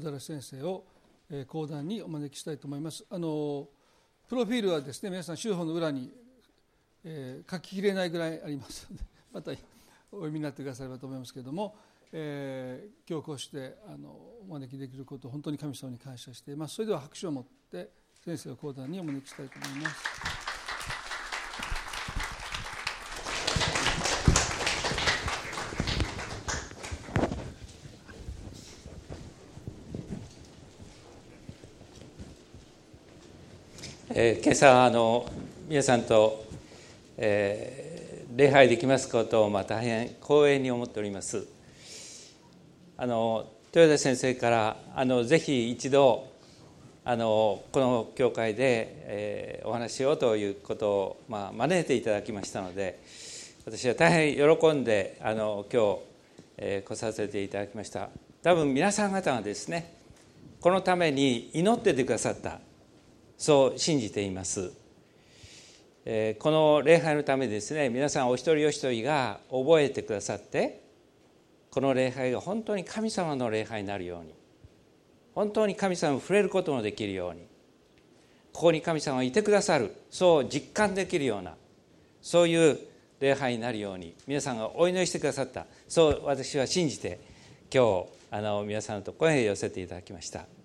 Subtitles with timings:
[0.00, 0.84] 小田先生を
[1.48, 3.66] 講談にお招きしたいと思いますあの
[4.28, 6.12] プロフィールはですね皆さん週報の裏に、
[7.04, 9.02] えー、書ききれないぐらいありますので
[9.34, 9.54] またお
[10.16, 11.74] 読みになってくださればと思いますけれども、
[12.12, 17.90] えー、今日こうしてあのお招きできることを本当に神様に感謝していますそれでは拍手を持って
[18.24, 20.07] 先生を講談にお招きしたいと思います。
[34.20, 35.30] えー、今朝あの
[35.68, 36.44] 皆さんと、
[37.18, 41.46] えー、礼拝できますことを、まあ、大変光栄に思っております。
[42.96, 46.26] あの豊田先生からあのぜひ一度
[47.04, 52.98] あのこの教会で、えー、お話しようということを、まあ、招いていただきましたので
[53.66, 55.98] 私は大変喜んであの今日、
[56.56, 58.08] えー、来させていただきました。
[58.42, 59.94] 多分皆さん方がですね
[60.60, 62.58] このために祈っててくださった。
[63.38, 64.72] そう信じています、
[66.04, 70.82] えこの礼拝のためですね皆さんお一人お一人が覚えてくださって
[71.70, 74.34] この礼拝が本当に神様の礼拝になるように
[75.34, 77.46] 本当に神様に触れることもできるように
[78.52, 81.54] ここに神様がいてくださるそう実感できるような
[82.20, 82.78] そういう
[83.20, 87.20] 礼拝になるように皆さんがお祈りしてくださったそう私は信じて
[87.72, 90.57] 今日あの皆さんのところへ寄せていただきました。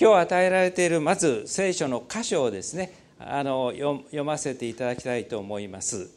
[0.00, 6.08] 今日与えられているまず聖書の箇所をですねあの読ませていただきたいと思います、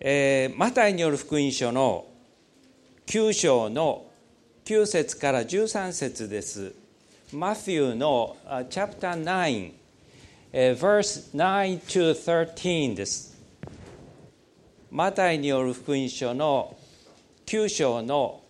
[0.00, 2.04] えー、マタイによる福音書の
[3.06, 4.06] 9章の
[4.64, 6.72] 9節から13節です。
[7.32, 8.36] マフィーの
[8.70, 9.72] チャプター9、
[10.52, 13.36] えー、verse 9 to 13です。
[14.90, 16.76] マタイによる福音書の
[17.46, 18.42] 9章の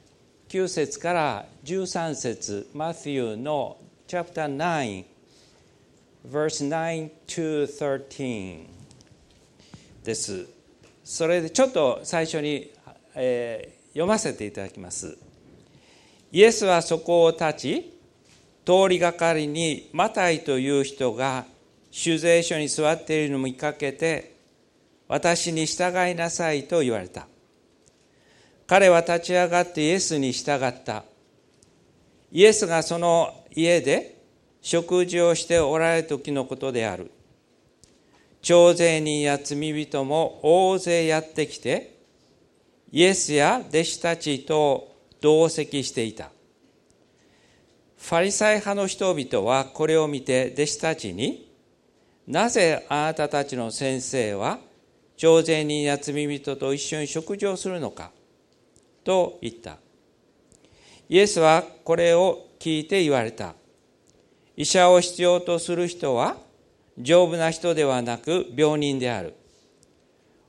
[0.49, 3.79] 9節から13節マフィーの
[4.13, 5.05] chapter 9,
[6.31, 8.67] verse 9 to 13
[10.05, 10.47] です。
[11.03, 12.71] それでちょっと最初に、
[13.15, 15.17] えー、読ませていただきます。
[16.31, 17.99] イエスはそこを立ち、
[18.67, 21.47] 通りがかりにマタイという人が
[21.91, 24.37] 酒税所に座っているのを見かけて、
[25.09, 27.27] 私に従いなさいと言われた。
[28.67, 31.05] 彼は立ち上がってイエスに従った。
[32.33, 34.17] イエスがその家で
[34.63, 37.11] 食事をしておられる時のことである。
[38.41, 41.99] 徴税人や罪人も大勢やってきて、
[42.91, 46.31] イエスや弟子たちと同席していた。
[47.99, 51.53] ファリサイ派の人々はこれを見て弟子たちに、
[52.27, 54.59] なぜあなたたちの先生は
[55.17, 58.11] 徴税人や罪人と一緒に食事をするのか
[59.05, 59.77] と言った。
[61.13, 63.55] イエスはこれを聞いて言われた。
[64.57, 66.39] 医者を必要とする人は
[66.97, 69.35] 丈夫な人ではなく病人である。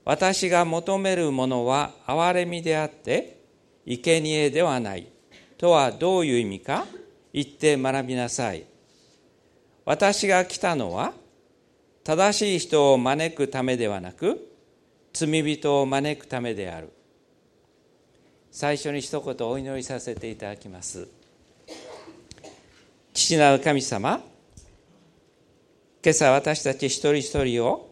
[0.06, 3.42] 私が求めるものは憐れみであって
[3.86, 5.10] 生贄ではない。
[5.58, 6.86] とはどういう意味か？
[7.34, 8.64] 言って学びなさい。
[9.84, 11.12] 私が来たのは
[12.06, 14.40] 正しい人を招くためではなく
[15.12, 16.90] 罪人を招くためである。
[18.56, 21.08] 最初に一言お祈りさせていただきます。
[23.12, 24.22] 父なる神様
[26.04, 27.92] 今朝私たち一人一人を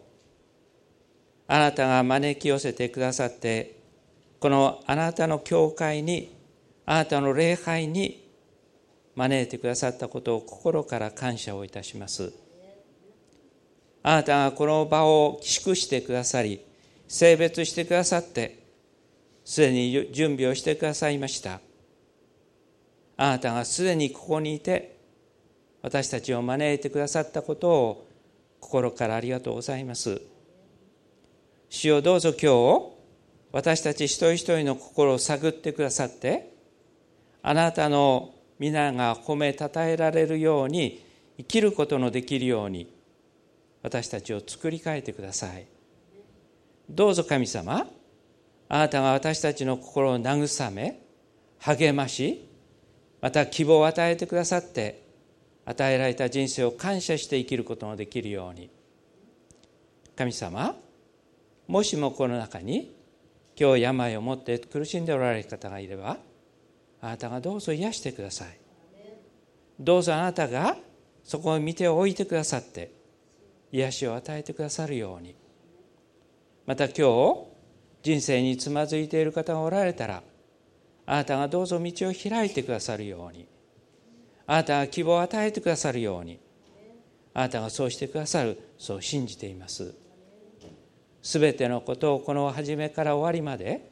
[1.48, 3.76] あなたが招き寄せてくださって
[4.38, 6.32] このあなたの教会に
[6.86, 8.24] あなたの礼拝に
[9.16, 12.32] 招いてくださったことを心から感謝をいたします
[14.04, 16.60] あなたがこの場を祝してくださり
[17.08, 18.61] 性別してくださって
[19.44, 21.60] すでに準備をしてくださいました
[23.16, 24.92] あなたがすでにここにいて
[25.82, 28.08] 私たちを招いてくださったことを
[28.60, 30.22] 心からありがとうございます。
[31.68, 32.92] 主をどうぞ今日、
[33.50, 36.54] 私たち一人一人の心を探ってくださって、
[37.42, 41.04] あなたの皆が褒めたたえられるように、
[41.38, 42.94] 生きることのできるように、
[43.82, 45.66] 私たちを作り変えてください。
[46.88, 47.88] どうぞ神様、
[48.74, 51.02] あなたが私たちの心を慰め、
[51.58, 52.48] 励まし、
[53.20, 55.02] また希望を与えてくださって、
[55.66, 58.70] 与えられた人生を感謝して生きることのできるように。
[60.16, 60.74] 神様
[61.68, 62.96] もしもこの中に
[63.60, 66.16] 今日病を持って苦しんでおられる方がいれば
[67.02, 68.58] あなたがどうぞ癒してください。
[69.78, 70.78] どうぞあなたが
[71.24, 72.90] そこを見ておいてくださって
[73.70, 75.34] 癒しを与えてくださるように。
[76.64, 77.51] また今日
[78.02, 80.22] 人生につまずいている方がおられたら
[81.06, 83.46] あなたがどうぞ道を開いてくださるように
[84.46, 86.38] あなたが希望を与えてくださるように
[87.34, 89.94] あなたがそうしてくださるそう信じています。
[91.22, 93.90] すべてのことをこの初めから終わりまで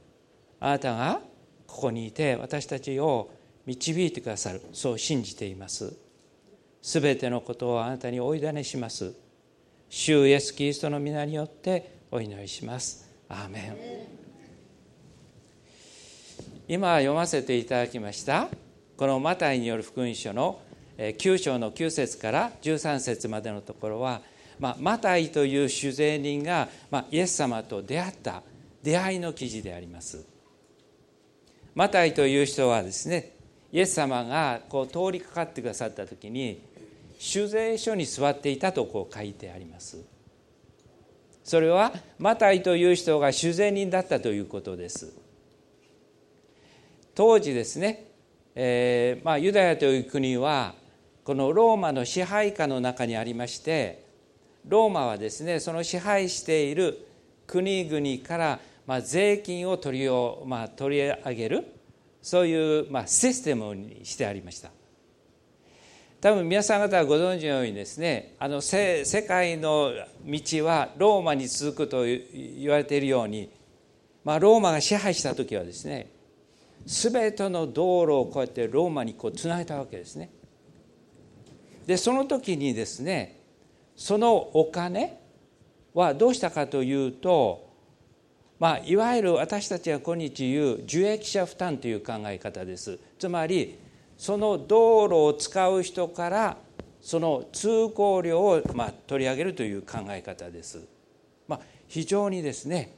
[0.58, 1.20] あなたが
[1.66, 3.30] ここにいて私たちを
[3.66, 5.96] 導いてくださるそう信じています。
[6.82, 9.14] すべてのことをあなたにお委ねします。
[9.88, 13.09] 主イエス・キリストの皆によってお祈りします。
[13.30, 13.76] アーメン
[16.66, 18.48] 今読ませていただきました
[18.96, 20.60] このマタイによる福音書の
[20.98, 24.20] 9章の9節から13節までのところは、
[24.58, 28.42] まあ、マタイという酒税人が、まあ、イエス様と出会った
[28.82, 30.24] 出会いの記事であります。
[31.74, 33.32] マタイという人はですね
[33.72, 36.60] イエス様がこう通りかかってくださった時に
[37.18, 40.04] 酒税所に座っていたとこう書いてあります。
[41.42, 45.12] それはマタイという人が酒税人だったということです。
[47.14, 48.06] 当時ですね、
[48.54, 50.74] えーまあ、ユダヤという国は
[51.24, 54.04] このローマの支配下の中にありまして
[54.66, 57.06] ローマはですねその支配している
[57.46, 61.66] 国々からまあ税金を取りを、まあ、取り上げる
[62.22, 64.70] そういう、まあ、システムにしてありました。
[66.20, 73.50] 多分皆さん方はご存知のようにですねあの世界の道はローマに続くと言われているように、
[74.22, 76.10] まあ、ローマが支配した時はですね
[76.84, 80.30] 全ての道路をこうやってローマにこうつなげたわけですね。
[81.86, 83.40] でその時にですね
[83.96, 85.20] そのお金
[85.94, 87.70] はどうしたかというと、
[88.58, 92.98] まあ、いわゆる私たちが今日言う受益者負担という考え方です。
[93.18, 93.78] つまり
[94.20, 96.58] その道路を使う人から
[97.00, 100.86] その通行料をまあ取り上げるという考え方です。
[101.48, 102.94] まあ、非常にですね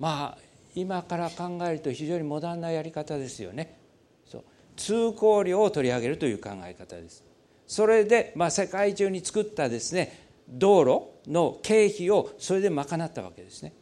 [0.00, 0.38] まあ
[0.74, 3.78] 今から考えると非常にモダンなやり方ですよね。
[4.24, 4.44] そう
[4.74, 7.22] 通行料を取り上げるという考え方です。
[7.68, 10.84] それで、まあ、世界中に作ったですね道
[11.24, 13.74] 路の経費をそれで賄ったわけですね。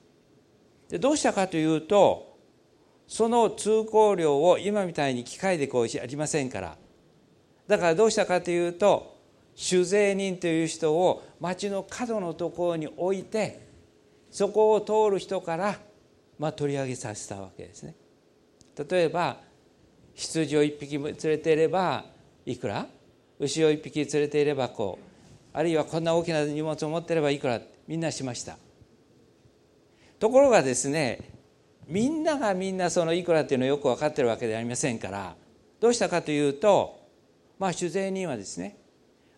[0.90, 2.33] でどうしたかというと
[3.06, 6.76] その通行料を今みたいに機械でこうありませんから。
[7.66, 9.16] だからどうしたかというと
[9.56, 13.66] 酒税人という人を町の角のところに置いて
[14.30, 15.78] そこを通る人から、
[16.38, 17.94] まあ、取り上げさせたわけですね。
[18.88, 19.38] 例えば
[20.14, 22.04] 羊を1匹連れていれば
[22.44, 22.86] いくら？
[23.38, 25.04] 牛を1匹連れていればこう。
[25.56, 27.60] あるいはこんな大きな荷物を持っていればいくら？
[27.86, 28.56] みんなしました。
[30.18, 31.33] ところがですね
[31.86, 35.36] みんながみんなそのいくらっていうのをよく分かってるわけではありませんから
[35.81, 37.00] どうしたかというと
[37.58, 38.78] まあ酒税人はですね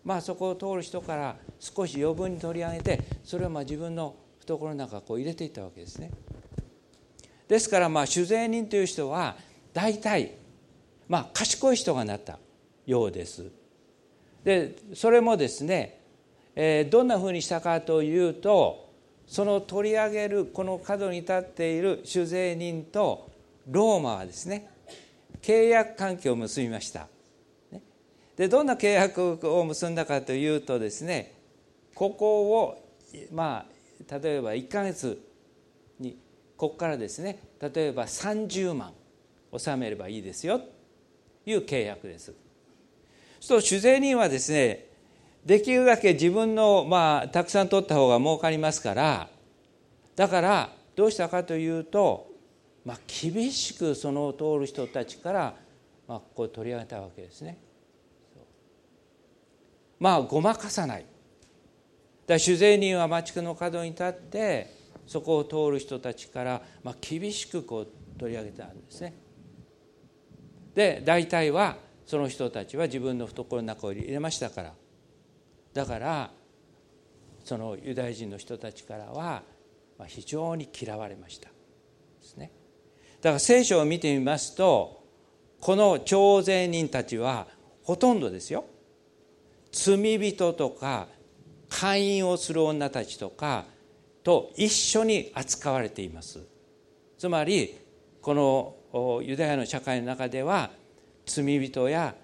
[0.05, 6.13] まあそこを通る人から少し余分に取り上げてそれをまあ自分の懐の中こう入れていったわけですね。
[7.49, 9.37] ですからまあ酒税人という人は
[9.73, 10.35] 大体
[11.09, 12.39] まあ賢い人がなった
[12.87, 13.51] ようです。
[14.45, 16.01] でそれもですね、
[16.55, 18.86] えー、どんなふうにしたかというと
[19.27, 23.31] その取り上げるこの角に立っている酒税人と
[23.69, 24.69] ローマはですね
[25.43, 27.09] 契約関係を結びました。
[28.37, 31.33] でどんな契約を結んだかというとですね
[31.95, 32.79] ここを
[33.33, 33.67] ま
[34.11, 35.21] あ例えば1か月
[35.99, 36.19] に
[36.57, 38.93] ここからですね例えば30万
[39.53, 40.59] 納めればいいですよ。
[40.59, 40.67] と
[41.47, 42.35] いう契約です。
[43.41, 44.86] そう酒税人はですね
[45.47, 49.29] できるだけ自分の、まあ、たくさん取った方が儲かりますから
[50.17, 52.27] だからどうしたかというと、
[52.85, 55.55] まあ、厳しくその通る人たちから、
[56.09, 57.59] まあ、こう取り上げたわけですね。
[60.01, 61.07] まあごまかさない。
[62.27, 64.75] だ酒税人は町の角に立って
[65.07, 67.89] そこを通る人たちから、まあ、厳しくこう
[68.19, 69.15] 取り上げたんですね。
[70.75, 74.73] で大体はその人たちは自分の懐の中を入れましたから。
[75.77, 76.31] だから
[77.45, 79.43] そのユダヤ人の人たちからは
[80.07, 81.51] 非常に嫌われました。
[81.51, 81.55] で
[82.23, 82.51] すね。
[83.21, 85.05] だから聖書を見てみますと
[85.61, 87.47] この徴税人たちは
[87.83, 88.65] ほとんどですよ。
[89.71, 91.09] 罪人とか
[91.69, 93.67] 会員をする女たちとか
[94.23, 96.41] と一緒に扱われています。
[97.19, 97.77] つまり
[98.23, 100.71] このユダヤの社会の中では
[101.27, 102.15] 罪人や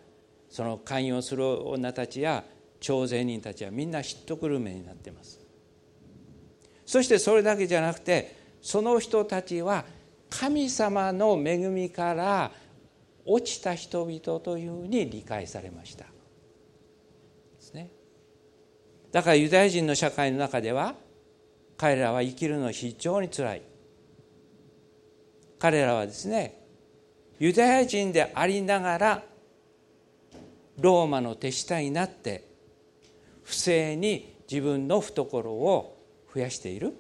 [0.49, 2.45] その会員をする女たちや
[2.83, 5.41] 徴税人たちはみんなひっとくるめになっています。
[6.85, 9.85] そしてそれだけじゃなくてその人たちは
[10.29, 12.51] 神様の恵みから
[13.25, 16.05] 落ちた人々というふうに理解されました。
[16.05, 16.11] で
[17.61, 17.91] すね。
[19.13, 20.97] だからユダヤ人の社会の中では
[21.77, 23.63] 彼らは生きるの非常につらい。
[25.61, 26.61] 彼らはですね
[27.39, 29.23] ユダヤ人でありながら
[30.81, 32.52] ローマの手下になって
[33.43, 35.99] 不正に自分の懐を
[36.35, 36.95] 増やしている。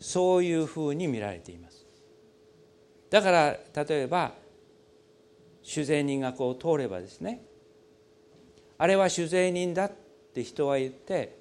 [0.00, 1.86] そういうふうに見られています。
[3.10, 4.32] だから例えば
[5.62, 7.44] 酒税人がこう通ればですね
[8.78, 9.92] あれは酒税人だっ
[10.32, 11.36] て人は言って、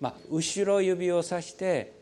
[0.00, 1.92] まあ、後ろ指をさして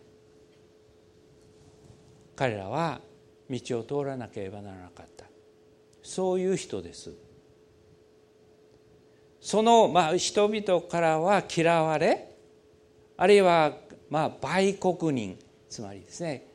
[2.37, 3.01] 彼らは
[3.49, 5.25] 道を通らなければならなかった。
[6.03, 7.15] そういう人です。
[9.43, 12.29] その、まあ、人々からは嫌われ
[13.17, 13.77] あるいは、
[14.09, 15.37] まあ、売国人
[15.69, 16.47] つまりですね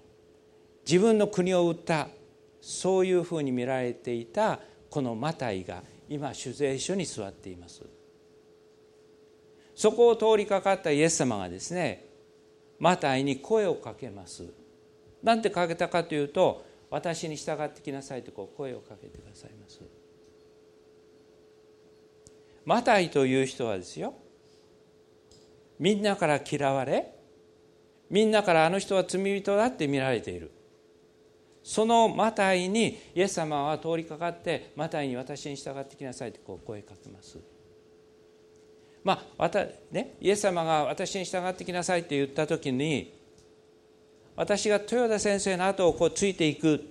[0.87, 2.07] 自分の国を売った
[2.61, 7.83] そういうふうに見られていたこのマタイが今酒税所に座っています。
[9.75, 12.05] そこを通りかかったイエス様がですね
[12.79, 14.45] マタイに声をかけます。
[15.21, 19.81] なんてかけたかというと私に従ってきなさいとこう声をかけてくださいます。
[22.67, 24.13] マタイという人はですよ
[25.79, 27.13] みんなから嫌われ
[28.09, 30.51] みんなからあの人は罪人だって見られている。
[31.63, 37.37] そのマタイにイエス様は通りかかってマタイに私に従ってきなさいとこう声かけます。
[39.03, 39.49] まあ
[39.91, 43.13] ね、イエス様が私に従ってきなさいって言った時に
[44.35, 46.83] 私が豊田先生の後をこうついていく。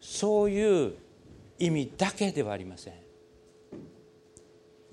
[0.00, 0.94] そういう
[1.58, 3.03] 意味だけではありません。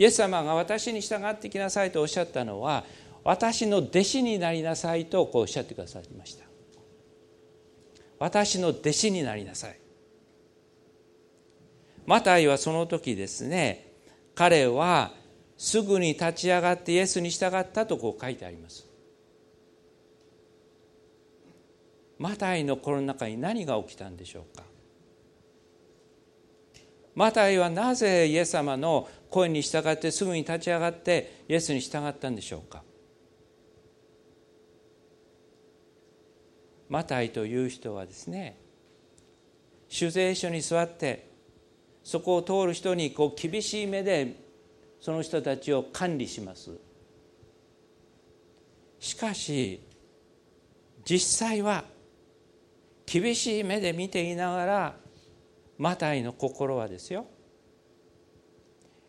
[0.01, 2.85] イエス様が私に従ってきなさいとおっしゃったのは
[3.23, 6.45] 私の弟子になりなさいとこうおっしゃってくださいました。
[8.17, 9.77] 私の弟子になりなさい。
[12.07, 13.93] マタイはその時ですね
[14.33, 15.11] 彼は
[15.55, 18.87] すぐに立ち上がってイエスに従ったとこう書いてあります。
[22.17, 24.63] マタイの心の中に何が起きたんでしょうか。
[27.13, 32.83] マタイはなぜイエス様の声に従ってすぐに立ち上がってイエスに従ったんでしょうか。
[36.89, 38.59] マタイという人はですね
[39.87, 41.29] 酒税所に座って
[42.03, 44.35] そこを通る人にこう厳しい目で
[44.99, 46.77] その人たちを管理します。
[48.99, 49.81] しかし
[51.05, 51.85] 実際は
[53.05, 54.95] 厳しい目で見ていながら
[55.77, 57.25] マタイの心はですよ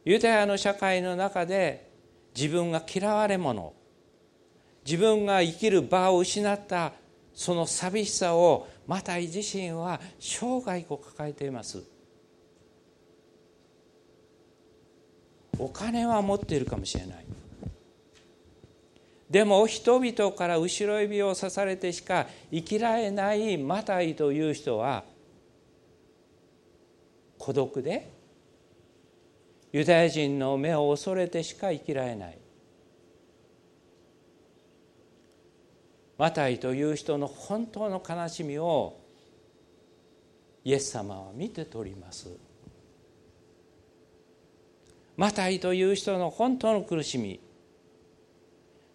[0.04, 1.90] ユダヤの社会の中で
[2.34, 3.72] 自分が嫌われ者
[4.84, 6.92] 自分が生きる場を失った
[7.34, 11.82] その寂しさをマタイ自身は生涯を抱えています。
[15.58, 17.24] お金は持っているかもしれない。
[19.30, 25.04] でも人々から後ろ指を刺されてしか生きられないマタイという人は
[27.38, 28.10] 孤独で
[29.72, 32.38] ユダヤ人の目を恐れてしか生きられない。
[36.18, 39.00] マタイという人の本当の悲しみを
[40.62, 42.28] イエス様は見て取ります。
[45.16, 47.40] マタイという人の本当の苦しみ。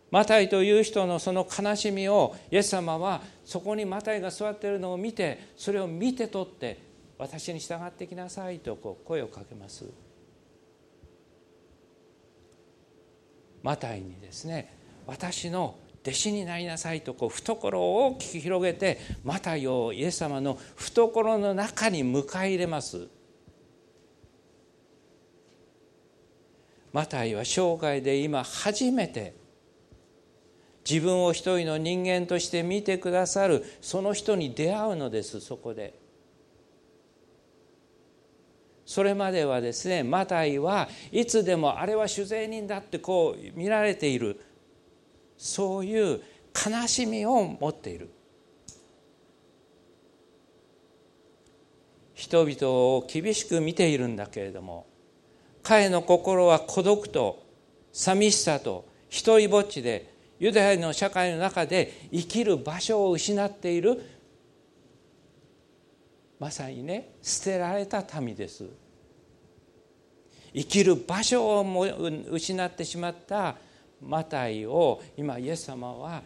[0.10, 6.80] マタイという人のその悲しみをイエス様はそこにマタイが座っているのを見てそれを見て取って
[7.18, 10.07] 私に従ってきなさいとこう声をかけます。
[13.68, 14.74] マタイにですね
[15.06, 23.10] 私の弟子になりなさいとこう懐を大きく広げてマタイをイエス様の懐の中に迎え入れます
[26.94, 29.36] マタイは生涯で今初めて
[30.90, 35.97] 自分を一人の人間として見てくださるその人に出会うのですそこで。
[38.88, 44.40] それまではですねマタイはいつでもあれは酒税人だってこう見られている。
[45.38, 46.22] そういう
[46.56, 48.10] 悲しみを持っている。
[52.14, 54.88] 人々を厳しく見ているんだけれども
[55.62, 57.46] 彼の心は孤独と
[57.92, 64.02] 寂しさと一りぼっちでユダヤの社会の中で生きる場所を失っている
[66.40, 68.66] まさにね捨てられた民です。
[70.54, 71.86] 生きる場所をも
[72.32, 73.56] 失ってしまった
[74.02, 76.24] マタイを今イエス様は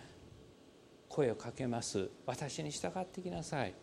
[1.09, 2.09] 声をかけます。
[2.25, 3.73] 私に従ってきなさい。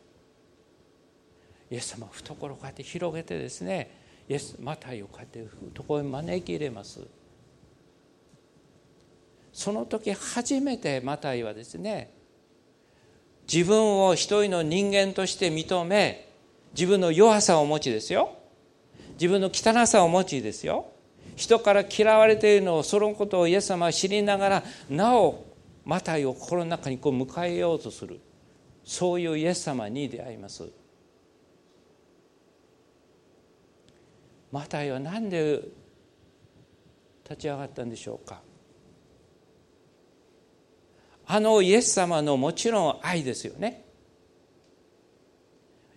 [1.70, 3.90] イエス様は懐をこうやって広げてですね
[4.28, 5.44] イエスマタイをこうやって
[5.74, 7.00] 懐に招き入れます。
[9.52, 12.17] その時初めてマタイはですね
[13.50, 16.28] 自分を一人の人間として認め
[16.74, 18.36] 自分の弱さを持ちですよ。
[19.14, 20.86] 自分の汚さを持ちですよ。
[21.34, 25.44] 人から嫌われているのをそのことをイエス様は知りながらなお
[25.84, 28.20] マタイを心の中にこう迎えようとする。
[28.84, 30.68] そういうイエス様に出会います。
[34.52, 35.62] マタイは何で
[37.24, 38.42] 立ち上がったんでしょうか。
[41.30, 43.84] あのイエス様のもちろん愛ですよね。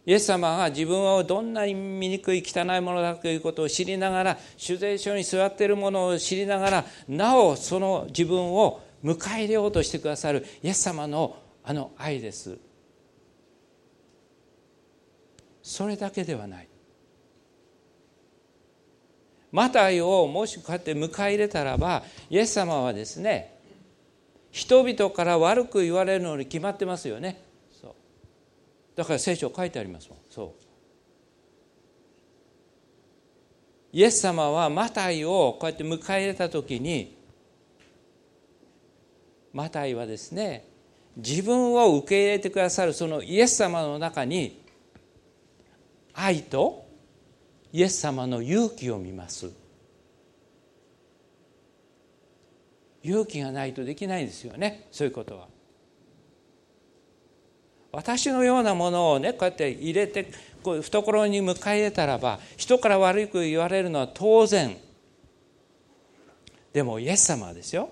[0.05, 12.57] イエス様が自分はどんなに醜い汚いものだということを知りながら酒税所に座っているものを知りながらなおその自分を迎え入れようとしてくださるイエス様のあの愛です。
[15.63, 16.67] それだけではない。
[19.51, 23.50] マタイをもしこうやって迎え入れたらばイエス様はですね
[24.51, 27.41] 人々から悪く言われるのに決まってますよね。
[27.81, 27.93] そう。
[28.95, 30.17] だから聖書書いてありますもん。
[30.29, 30.71] そう。
[33.93, 37.17] イエス様はマタイをこうやって迎え入れた時に
[39.53, 40.65] マタイはですね
[41.17, 44.63] 自分を受け入れてくださるそのイエス様の中に
[46.13, 46.85] 愛と
[47.73, 49.60] イエス様の勇気を見ます。
[53.03, 54.87] 勇気がないとできないですよね。
[54.91, 55.47] そういうことは。
[57.91, 60.31] 私のようなものをねこうやって入れて
[60.63, 64.77] こう懐に迎え入れたらば人から悪く言われるのは当然。
[66.71, 67.89] でもイエス様はですよ。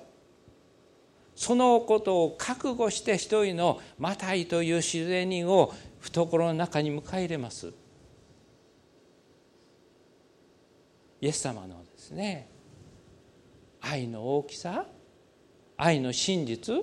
[1.35, 7.73] そのことを覚悟して一人のマタイという自然人を懐の中に迎え入れます。
[11.21, 12.49] イエス様のですね
[13.81, 14.85] 愛の大きさ
[15.81, 16.75] 愛の真実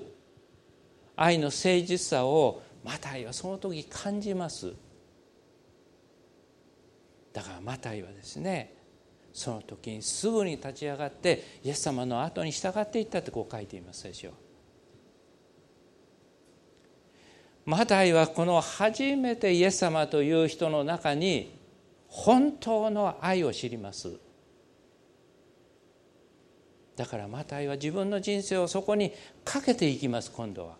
[1.16, 4.72] 愛の誠実さをマタイはその時感じます。
[7.34, 8.74] だからマタイはですね
[9.34, 14.32] その時にすぐに立ち上がってイエス様の後に従っていったってこう書いていますでしょう。
[17.66, 21.59] マタイはこの初めてイエス様という人の中に
[22.09, 24.18] 本当の愛を知ります。
[26.96, 29.12] だからマタイは自分の人生をそこに
[29.44, 30.76] かけていきます今度は。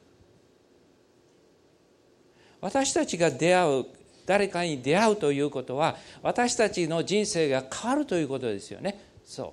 [2.61, 3.87] 私たちが出会う
[4.25, 8.99] 誰かに出会うということは私たちの人生が変わるということですよね。
[9.25, 9.53] そう。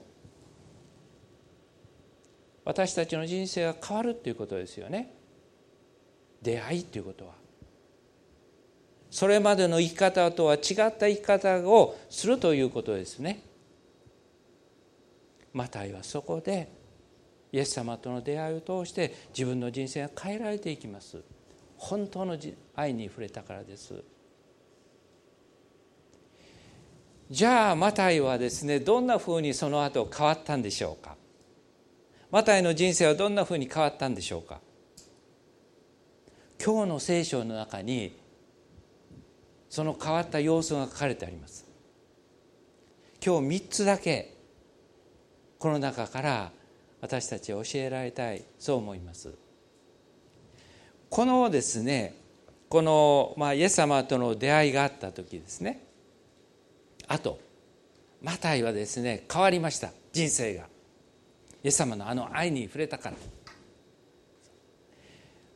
[2.65, 5.13] 私たちの人生が変わるということですよね。
[6.41, 7.33] 出会いということは。
[9.11, 10.61] それまでの生き方とは違っ
[10.97, 13.43] た生き方をするということですね。
[15.53, 16.71] マタイはそこで
[17.51, 21.21] イエス様との出会いを通して自分の人生が変えられていきます。
[21.77, 22.37] 本当の
[22.75, 24.03] 愛に触れたからです。
[27.29, 31.15] じゃあマタイはですねどんなふうにその後変わったんでしょうか？
[32.31, 34.59] マタイの人生はどんなふうに変わったんでしょうか？
[36.63, 38.17] 今日の聖書の中に
[39.69, 41.67] その変わった様子が書かれてあります。
[43.23, 44.32] 今日3つだけ
[45.63, 46.51] この中から
[46.99, 49.33] 私たちは教えられたいそう思います。
[51.09, 52.15] このですね
[52.67, 55.87] この、まあ、イエス様との出会いがあった時ですね。
[57.07, 57.39] あと
[58.21, 59.91] マタイはですね変わりました。
[60.11, 60.63] 人生が。
[61.63, 63.15] イエス様のあの愛に触れたから。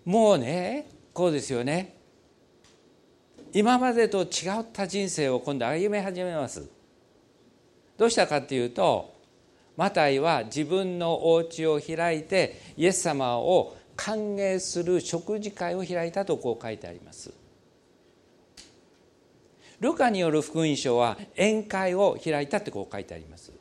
[0.05, 1.97] もうねこうですよね。
[3.51, 6.65] 今までと違った人生を今度歩み始めます。
[7.97, 9.16] どうしたかっていうと
[9.77, 17.31] マタイは自分のお家を開いてイエス様を歓迎する食事会を開いたとこう書いてあります。
[19.79, 23.51] ルカによる福音書は宴会を開いたってこう書いてあります。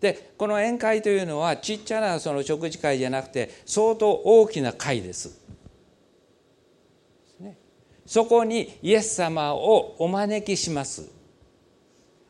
[0.00, 5.40] でこの宴会というのはちっちゃなその食事会じゃなくて相当大きな会です。
[8.04, 11.08] そこにイエス様をお招きします。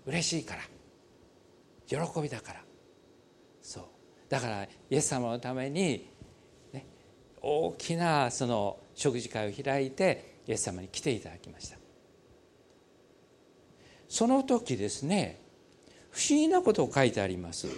[0.07, 0.72] 嬉しいから。
[1.93, 2.61] 喜びだから。
[3.61, 3.85] そう。
[4.29, 6.09] だからイエス様のために、
[6.73, 6.87] ね、
[7.43, 11.77] 大きなその食事会を開いてイエス様に来ていただきました。
[14.09, 15.41] その時ですね
[16.11, 17.69] 不思議なことを書いてあります。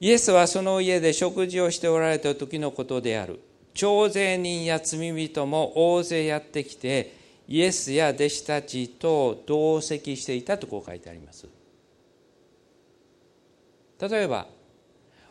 [0.00, 3.40] イエスはその家で食事をしておられた時のことである。
[3.72, 7.16] 徴税人や罪人も大勢やってきて
[7.48, 11.48] イエスや弟子たちと同席していたとこう書いてあります。
[14.02, 14.48] 例えば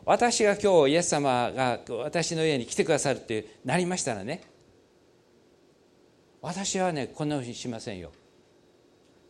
[0.06, 4.42] 私が今日イエス様が私の家に来てくださるってなりましたらね
[6.42, 8.12] 私はねこんなふうにしませんよ。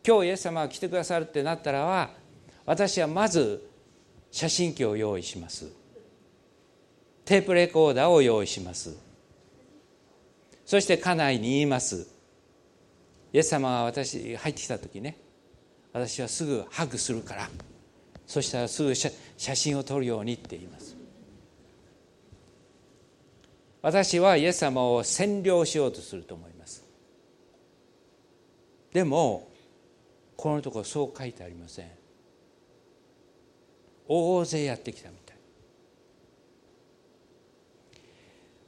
[0.06, 2.10] 今日イエス様が来てくださるってなったらは
[2.64, 3.68] 私はまず
[4.30, 5.66] 写真機を用意します。
[7.24, 8.96] テープレコーダーを用意します。
[10.64, 12.08] そして家内に言います。
[13.32, 15.18] イエス様が私入ってきた時ね
[15.92, 17.71] 私はすぐハグするから。
[18.26, 20.96] そしたらすぐ写真を撮るようにって言います。
[23.82, 26.84] 私はイエス様を占領しようとすると思います。
[28.92, 29.48] でも
[30.36, 31.90] このところそう書いてありません。
[34.06, 35.36] 大勢やってきたみたい。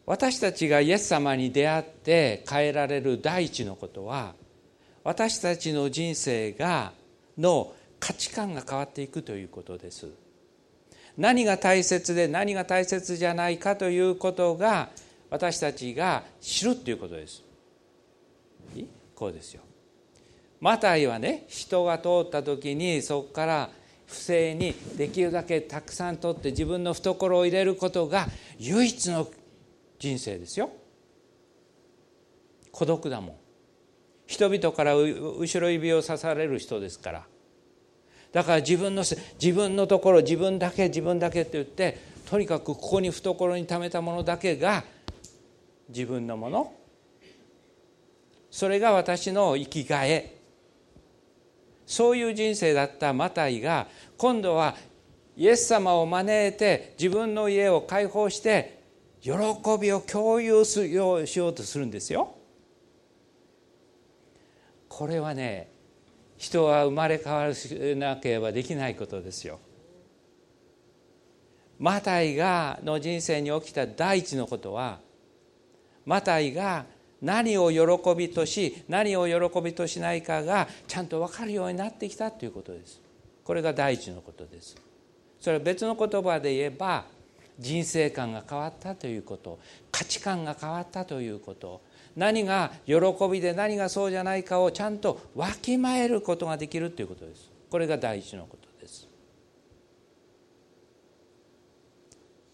[0.07, 4.35] 私たちがイエス様に出会って変えられる第一のことは
[5.03, 6.93] 私たちの人生が
[7.39, 10.09] の価値観が変わっていくということです。
[11.17, 14.91] 何が大切で何が大切じゃないかということが
[15.31, 17.43] 私たちが知るということです。
[19.15, 19.63] こうですよ。
[20.61, 23.71] マタイはね人が通った時にそこから
[24.07, 28.27] 不正にできるだけたくさん取って自分の懐を入れることが
[28.59, 29.27] 唯一の
[29.99, 30.69] 人生ですよ。
[32.71, 33.37] 孤独だもん。
[34.27, 37.34] 人々から後ろ指を刺される人ですから。
[38.35, 39.05] だから自分の
[39.41, 44.83] 自分のところ自分だけ自分だけって言ってとにかくここに懐に溜めたものだけが
[45.89, 46.73] 自分のもの
[48.51, 50.35] それが私の生きがえ
[51.87, 53.87] そういう人生だったマタイが
[54.19, 54.75] 今度は
[55.37, 58.81] イエス様を招いて自分の家を開放して
[59.21, 59.31] 喜
[59.81, 62.35] びを共有しようとするんですよ。
[64.89, 65.74] これはね
[66.45, 69.59] 人は生まれ変わらなければできないことですよ。
[71.79, 75.01] マタイがの人生に起きた第一のことは
[76.05, 76.85] マタイが
[77.21, 83.01] 何を喜びとし何を喜びとしないかがちゃんと分かるようになってきたということです
[83.43, 84.77] これが第一のことです
[85.41, 87.07] それは別の言葉で言えば
[87.59, 89.59] 人生観が変わったということ
[89.91, 91.81] 価値観が変わったということ
[92.17, 92.95] 何が喜
[93.31, 97.51] びで何がそうじゃないかをちゃんとわきまえることができるということです。
[97.71, 99.09] これが第一のことです。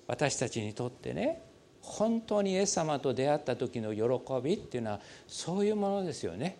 [0.06, 1.42] 私たちにとってね
[1.82, 4.02] 本当にイエス様と出会った時の喜
[4.42, 6.58] びっていうのはそういうものですよね。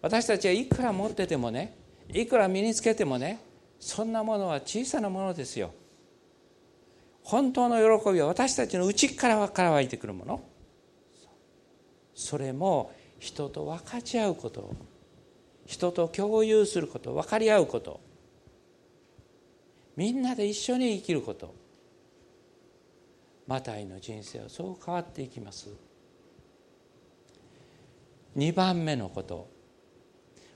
[0.00, 1.76] 私たちはいくら持っててもね
[2.08, 3.40] いくら身につけてもね
[3.80, 5.72] そんなものは小さなものですよ。
[7.22, 10.40] 本当の喜びは私たちの内からから湧いてくるもの。
[12.16, 14.74] それも人と分かち合うこと。
[15.66, 17.14] 人と共有すること。
[17.14, 18.00] 分かり合うこと。
[19.96, 21.54] みんなで一緒に生きること。
[23.46, 25.68] マタイの人生はそう変わっていきます。
[28.36, 29.48] 2番目のこと。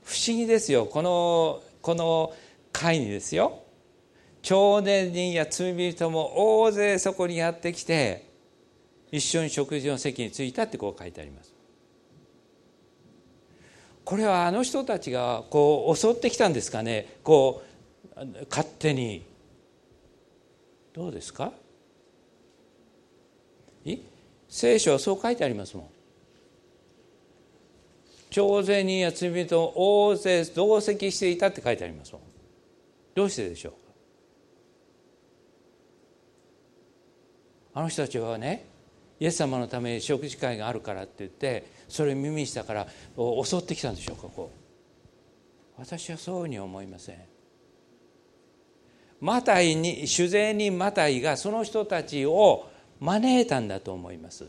[0.03, 0.87] 不思議ですよ。
[0.87, 2.33] このこの
[2.71, 3.63] 会にですよ。
[4.41, 8.30] 少年人や罪人も大勢そこにやってきて
[9.11, 11.53] 一緒に食事の席に着いたってこう書いてあります。
[14.03, 17.17] これはあの人たちがこう襲ってきたんですかね？
[17.23, 17.61] こ
[18.15, 19.29] う勝手に。
[20.93, 21.51] どうですか？
[24.49, 25.87] 聖書はそう書いてありますもん。
[28.29, 32.21] 徴税人や罪人大勢同席していたって書いてありますもん。
[33.15, 33.73] どうしてでしょう
[37.73, 38.65] あの人たちはね
[39.21, 44.51] イエス様のために食事会があるからって言ってそれを耳にしたから襲ってきたんでしょうかこ。
[45.77, 47.17] う私はそうに思いません。
[49.19, 52.67] マタイに主税人マタイがその人たちを
[52.99, 54.47] 招いたんだと思います。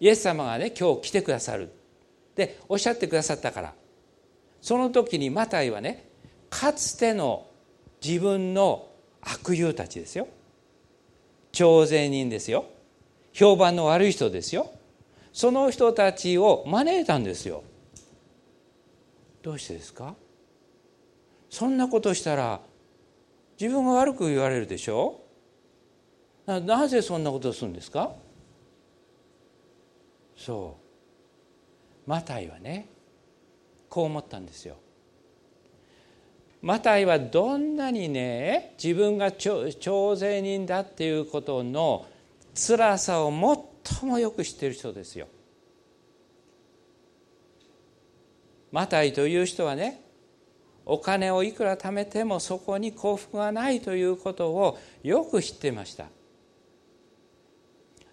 [0.00, 1.68] イエス様がね今日来てくださる。
[1.68, 3.74] っておっしゃってくださったから。
[4.62, 6.08] その時にマタイはね
[6.48, 7.46] かつての
[8.02, 8.88] 自分の
[9.20, 10.28] 悪友たちですよ。
[11.52, 12.64] 徴税人ですよ。
[13.32, 14.72] 評判の悪い人ですよ。
[15.32, 17.62] その人たちを招いたんですよ。
[19.42, 20.14] どうしてですか？
[21.48, 22.60] そんなことしたら
[23.60, 25.20] 自分が悪く言われるでしょ？
[26.46, 28.12] なぜそんなことをするんですか？
[30.36, 30.76] そ
[32.06, 32.10] う。
[32.10, 32.88] マタイはね
[33.88, 34.76] こう思ったんですよ。
[36.60, 42.06] マタイはどんなにね自分が徴税人だっていうことの
[42.54, 43.30] 辛さを
[43.82, 45.28] 最もよく知っている人ですよ。
[48.72, 50.02] マタイという人はね
[50.86, 56.06] お金をいくら貯めてもそこに幸福がないということをよく知っていました。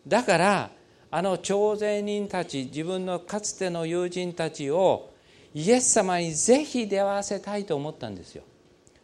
[0.08, 0.72] だから
[1.10, 5.12] あの徴税人たち自分のかつての友人たちを
[5.54, 8.44] イエス様にぜひ出会わせたいと思ったんですよ。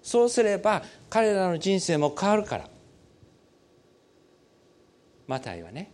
[0.02, 2.73] そうすれば彼らの人生も変わるから。
[5.28, 5.92] マタイはね。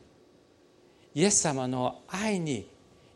[1.13, 2.67] イエス様の愛に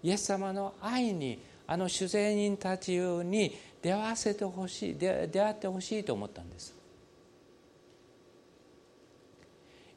[0.03, 6.75] イエス様の愛にあの主税人たちに出会わせてほしい出会ってほしいと思ったんです。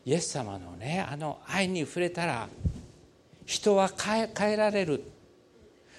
[0.04, 2.48] イエス様のねあの愛に触れたら
[3.44, 5.02] 人は変え変えられる。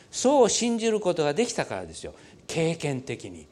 [0.09, 2.13] そう信じることができたからですよ。
[2.47, 3.47] 経験的に。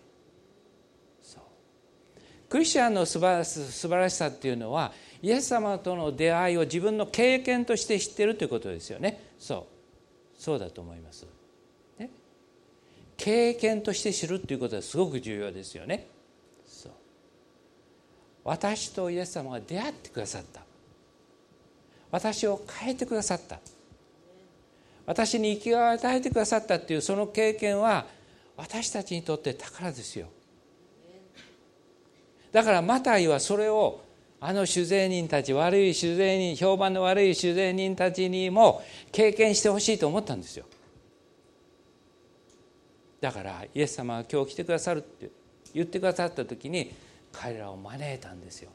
[2.47, 9.21] クリスチャンの素晴らしさっていうのはイエス様との出会いを自分の経験として知ってるということですよね。
[9.39, 9.75] そう。
[10.37, 11.25] そうだと思います、
[11.97, 12.09] ね、
[13.15, 16.07] 経験として知るっていうことはすごく重要ですよね。
[16.67, 16.91] そう。
[18.43, 20.61] 私とイエス様が出会ってくださった。
[22.11, 23.59] 私を変えてくださった。
[25.05, 28.05] 私に生きがいを与えてくださったっていうその経験は
[28.57, 30.27] 私たちにとって宝ですよ。
[32.51, 34.04] だからマタイはそれを
[34.47, 40.65] あの酒税人たち悪い酒税人評判の悪い酒税人たちにも経験してほしいと思ったんですよ。
[43.19, 45.31] だからイエス様が今日来てくださるって
[45.73, 46.93] 言ってくださった時に
[47.31, 48.69] 彼らを招いたんですよ。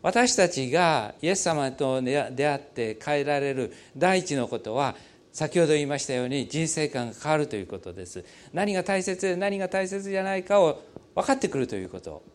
[0.00, 4.96] 私たちがイエス様と出会って変えられる第一のことは
[5.34, 8.24] 先ほど言いましたように人生観が変わるということです。
[8.54, 10.80] 何が大切で何が大切じゃないかを
[11.14, 12.33] 分かってくるということ。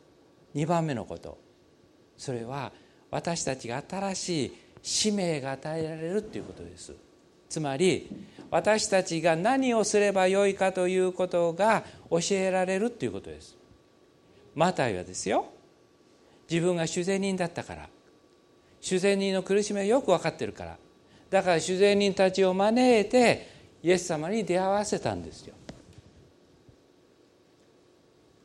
[0.55, 1.37] 2番目のこと。
[2.17, 2.71] それは
[3.11, 6.93] 私たちが新しい使命が与えられるということです。
[7.49, 8.09] つまり
[8.51, 13.57] 私たちが何をすればよいかということが教えられるということです。
[14.55, 15.45] マタイはですよ。
[16.49, 17.89] 自分が主税人だったから。
[18.81, 20.77] 主税人の苦しみをよく分かってるから。
[21.29, 23.47] だから主税人たちを招いて
[23.83, 25.53] イエス様に出会わせたんですよ。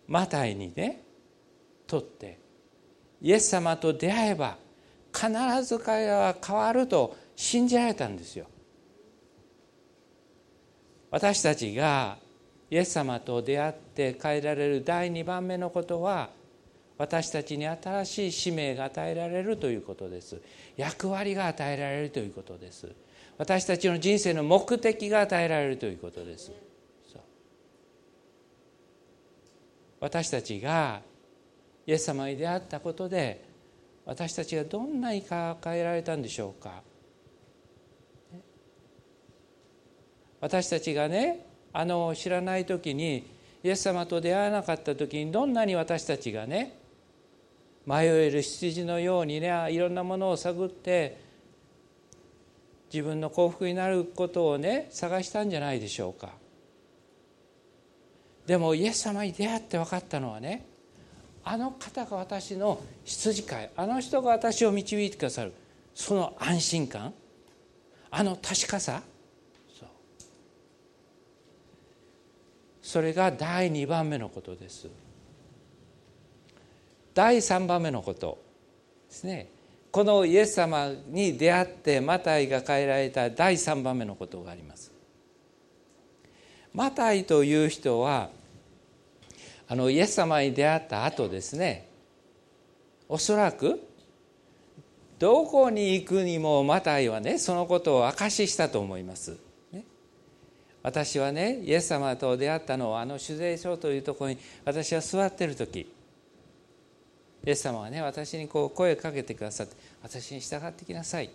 [0.07, 1.04] マタイにね
[1.95, 2.39] とって
[3.23, 4.57] イエス様と出会えば
[5.13, 5.31] 必
[5.63, 8.47] ず彼らは変わると信じられたんですよ。
[11.13, 12.19] 私たちが
[12.69, 16.31] イエス様と出会って変えられる第2番目のことは
[16.99, 20.41] 私たちに新しい使命が与えられるということです。
[20.77, 22.91] 役割が与えられるということです。
[23.39, 26.51] 私たちの人生の目的が与えられるということです。
[30.01, 31.01] 私たちが
[31.87, 33.45] イエス様に出会ったことで
[34.07, 36.83] 私たちがどんなに変えられたんでしょうか。
[40.41, 43.27] 私たちがねあの知らない時に
[43.63, 46.77] イエス様と出会わなかった時にどんなに私たちがね
[47.87, 51.19] 迷える羊のようにねいろんなものを探って
[52.93, 56.29] 自分の幸福になることをね探したんじゃないでしょうか。
[58.47, 60.67] でもイエス様に出会って分かったのはね
[61.45, 65.53] あの方が私の羊飼いあの人が私を導いてくださる。
[65.95, 67.13] その安心感。
[68.11, 69.03] あの確かさ。
[72.81, 74.89] それが第2番目のことです。
[77.15, 78.39] 第3番目のこと
[79.09, 79.49] ですね。
[79.91, 84.93] このイエス様に出会ってマタイが変えられた第3番目のことがあります。
[86.73, 88.31] マタイという人は
[89.69, 91.89] あのイエス様に出会った後ですね
[93.09, 93.81] おそらく
[95.19, 99.37] どこに行くにもマタイはねそのことを証ししたと思います。
[99.73, 99.85] ね、
[100.83, 105.91] 私はねイエス様と出会ったのはあの酒税所というところに私は座ってる時
[107.47, 111.31] イエス様はね私にこう声をかけてくださって私に従ってきなさい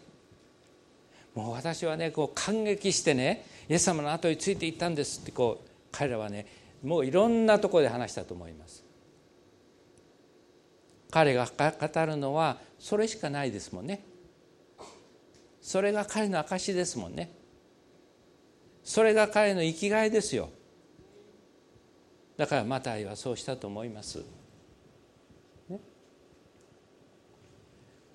[1.35, 6.45] もう私はねこう感激してねイエス様の後についていったんですってこう彼らはね
[6.83, 8.85] もういろんなところで話したと思います。
[11.11, 14.03] 彼が語るのはそれしかないですもんね。
[15.61, 17.31] それが彼の証ですもんね。
[18.83, 20.49] それが彼の生きがいですよ。
[22.39, 24.23] だからマタイはそうしたと思います、
[25.67, 25.77] ね、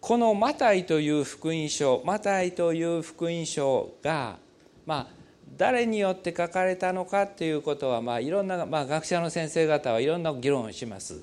[0.01, 4.39] このマタイという福音書マタイという福音書が
[4.87, 5.24] まあ
[5.57, 11.23] 誰によって書かれたのかということは、まあ、いろんな、まあ、学者の先生方はいろんな議論をします。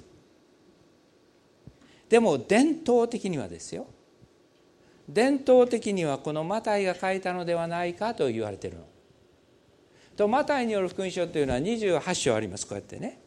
[2.09, 3.87] でも伝統的にはですよ。
[5.07, 8.83] 伝統的にはこのマタイが書いたのではないかと言われているの。
[10.15, 13.21] とマタイによる福音書というのは28章ありますこうやってね。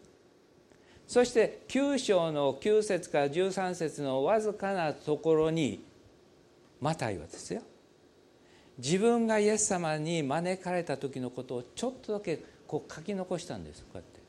[1.07, 5.85] そして9章の9節から13節のわずかなところに
[6.81, 7.63] マタイはですよ。
[8.79, 14.21] 自分がイエス様に招かれた時のことをちょっとだけこう書き残したんですこうやって。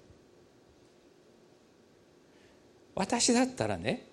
[2.94, 4.08] 私だったらね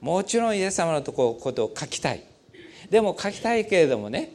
[0.00, 2.24] もちろんイエス様のとこことを書きたい。
[2.90, 4.32] でも書きたいけれどもね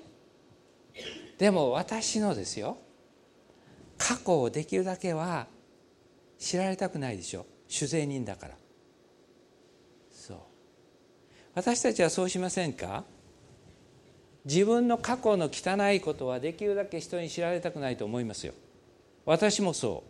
[1.38, 2.78] でも私のですよ。
[3.98, 5.48] 過去をできるだけは
[6.40, 7.46] 知られたくないでしょ。
[7.68, 8.56] 酒税人だから。
[10.12, 10.38] そう。
[11.56, 13.04] 私たちはそうしませんか？
[14.46, 18.54] 自分の過去の汚いことはできるだけ人に知られたくないと思いますよ。
[19.26, 20.04] 私もそ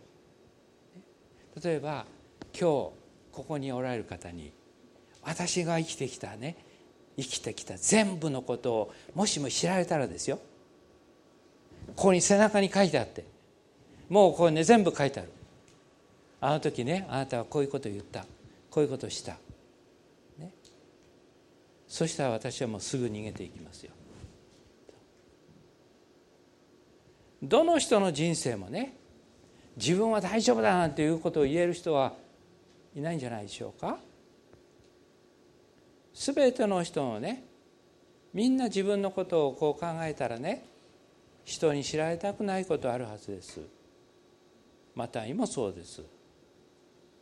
[1.56, 1.60] う。
[1.64, 2.04] 例えば
[2.52, 2.92] 今日こ
[3.46, 4.52] こにおられる方に
[5.22, 6.56] 私が生きてきたね
[7.16, 10.40] 生きてきた全部のことをもしも知られたらですよ。
[11.96, 13.24] ここに背中に書いてあって
[14.08, 15.30] もうこれね全部書いてある。
[16.40, 18.26] あの時ねあなたはこういうこと言った。
[18.68, 19.36] こういうことした、
[20.36, 20.52] ね、
[21.86, 23.92] そしたら私はもうすぐ逃げていきますよ。
[27.48, 28.96] どの人の人生もね
[29.76, 32.12] 自分は大丈夫だなんていうことを言える人は
[32.94, 33.98] いないんじゃないでしょうか。
[36.14, 37.44] 全ての人のね
[38.32, 40.64] みんな自分のことをこう考えたらね
[41.44, 43.60] 人に知られたくないことあるはずです。
[44.94, 46.02] マタイもそうです。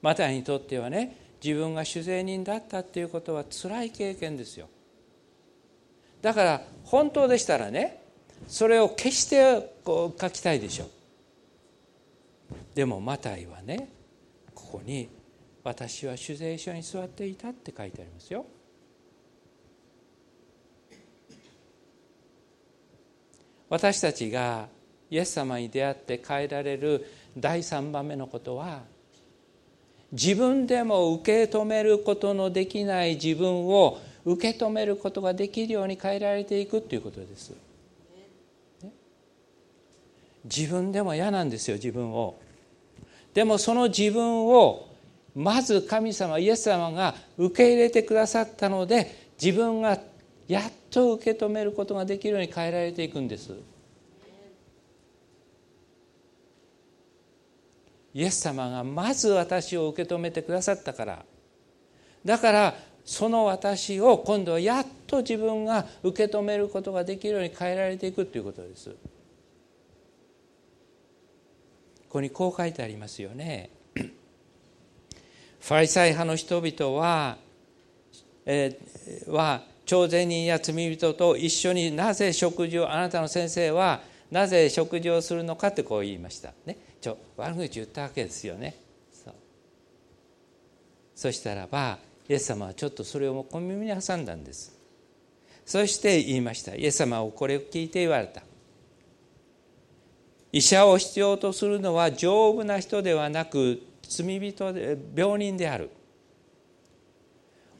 [0.03, 4.69] マタイにとってはね自分が酒税人だったっていうことは辛い経験ですよ。
[6.21, 8.02] だから本当でしたらね
[8.47, 10.87] それを決してこう書きたいでしょ
[12.75, 13.89] でもマタイはね
[14.55, 15.09] ここに
[15.65, 18.45] 「私は酒税所に座っていた」って書いてありますよ
[23.69, 24.69] 私たちが
[25.11, 27.07] イエス様に出会って変えられる
[27.39, 28.83] 第3番目のことは
[30.13, 37.55] 自分でも受け止めることのできない自分を受け止めることができるように変えられていくということです。
[40.45, 42.37] 自分でも嫌なんですよ自分を。
[43.35, 44.89] でもその自分を
[45.35, 49.99] まず神様イエス様が受け入れてくださったので自分が
[50.47, 53.55] やっと受け止めることができるように変えられていくんです。
[58.15, 61.25] イエス様がまず私を受け止めてくださったから。
[62.25, 62.75] だから
[63.05, 68.95] その私を今度はやっと自分が受け止めることができるように変えられていくということです。
[72.13, 73.71] ここにこう書いてありますよね。
[73.97, 77.39] ファリサイ派の人々は、
[78.45, 86.53] えー、は朝鮮人や罪人と一緒になぜ食事をあなたの先生はなぜ食事をするのかってこう言いました。
[86.67, 86.77] ね。
[87.01, 88.77] ちょ悪口言ったわけですよね。
[89.11, 89.35] そう。
[91.15, 91.99] そしたらば
[92.29, 94.79] イエス様はちょっとそれを小耳に挟んだんです。
[95.65, 96.75] そして言いました。
[96.75, 98.43] イエス様はこれを聞いて言われた。
[100.53, 105.91] 医者を必要とするのは丈夫な人ではなく罪人で病人である。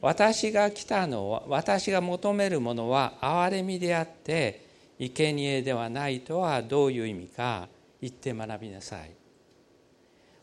[0.01, 4.65] 私が来たのは私が求めるものは憐れみであって
[4.99, 7.69] 生贄ではないとはどういう意味か
[8.01, 9.11] 言って学びなさい。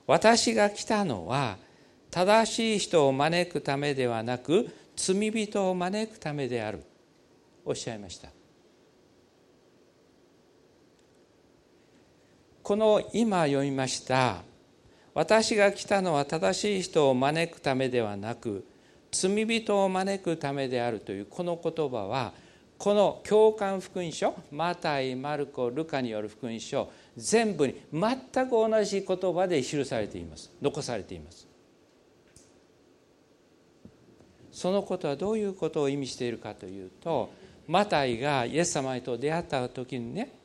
[0.07, 1.59] 私が来たのは
[2.11, 6.83] 正しい人を招くためではなく罪人を招くためである。
[7.65, 8.29] おっしゃいました。
[12.71, 14.45] この今読みました。
[15.13, 18.65] 私が来たのは正しい人を招くためではなく
[19.11, 22.33] 罪人を招くためであるというこの言葉は
[22.79, 30.53] この共感福音書マタイマルコルカによる福音書全部に全く同じ言葉で記されています。
[30.63, 31.49] 残されています。
[34.53, 37.33] そのことはどういうことを意味しているかというと
[37.67, 40.39] マタイがイエス様と出会った時にね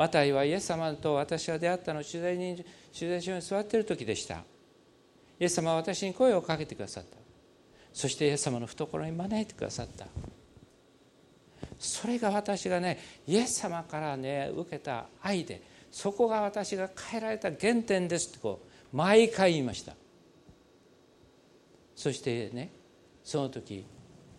[0.00, 2.64] マタイはイエス様と私が出会ったの取材に
[2.98, 4.36] 取材所に座っている時でした。
[4.36, 7.18] イエス様は私に声をかけてくださった。
[7.92, 10.06] そしてイエス様の懐に招いてくださった。
[11.78, 18.62] それが私がねイエス様からね受けた愛でそこが私が変えられた原点ですってこ
[18.94, 19.92] う毎回言いました。
[21.94, 22.72] そしてね
[23.22, 23.84] その時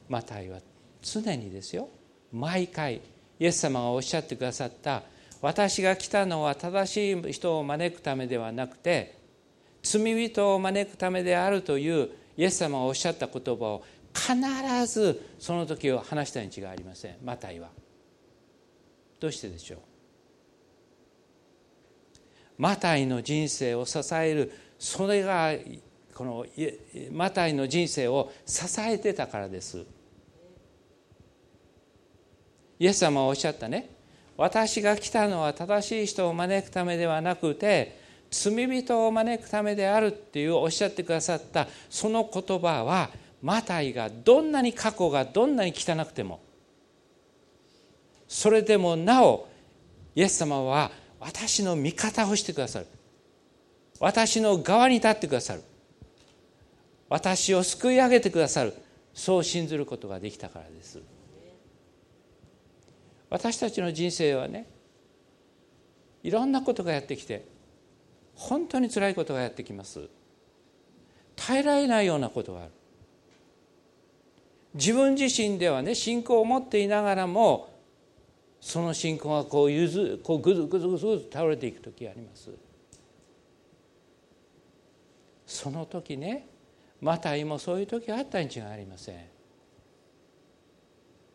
[0.09, 0.57] マタイは
[1.03, 1.87] 常にですよ
[2.31, 2.95] 毎回
[3.39, 5.03] イエス様がおっしゃってくださった
[5.41, 9.19] 私が来たのは正しい人を招くためではなくて
[9.81, 13.83] 罪人を招くためであるというイエス様がおっしゃった言葉を
[14.13, 14.35] 必
[14.87, 17.15] ずその時を話したに違いありません。
[17.23, 17.69] マタイは。
[19.19, 19.79] どうしてでしょう？
[22.57, 25.53] マタイの人生を支えるそれが
[26.13, 26.45] この
[27.11, 29.85] マタイの人生を支えてたからです。
[32.77, 33.89] イエス様はおっしゃったね。
[34.37, 43.09] 私が来たのは正しい人を招くためではなくて罪人を招くためであるっていうおっしゃってくださったその言葉は
[43.41, 46.41] マタイがどんなに過去がどんなに汚くても
[48.27, 49.49] それでもなお
[50.15, 52.87] イエス様は私の味方をしてくださる。
[53.99, 55.61] 私の側に立ってくださる。
[57.09, 58.73] 私を救い上げてくださる。
[59.13, 60.99] そう信ずることができたからです。
[63.31, 64.67] 私たちの人生はね
[66.21, 67.45] いろんなことがやってきて
[68.35, 70.07] 本当につらいことがやってきます。
[71.35, 72.71] 耐えられないようなことがある。
[74.73, 77.73] 自分自身ではね信仰を持っていながらも
[78.59, 82.49] その信仰がこうゆずこうぐずぐずぐずぐず倒れていく時があります。
[85.45, 86.47] その時ね
[86.99, 89.30] マタイもそういう時があったに違いありません。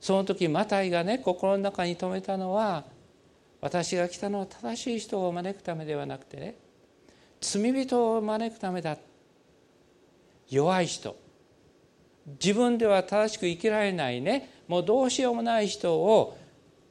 [0.00, 2.84] その時マタイがね心の中に留めたのは
[3.60, 6.56] 私が来たのは正しい人を招くためではなくてね
[7.40, 8.96] 罪人を招くためだ。
[10.48, 11.16] 弱い人。
[12.40, 14.50] 自分では正しく生きられないね。
[14.66, 16.36] もうどうしようもない人を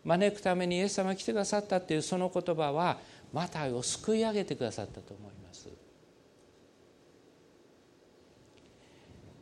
[0.03, 2.99] 招くためにイエス様が来てくださったっていうその言葉は
[3.33, 5.67] マタイを救い上げてくださったと思います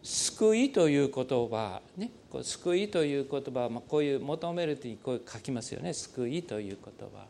[0.04, 5.94] 救いという言葉ねこう救いという言葉はこういう求めるとにこう書きますよね。
[5.94, 7.26] 救いという言葉。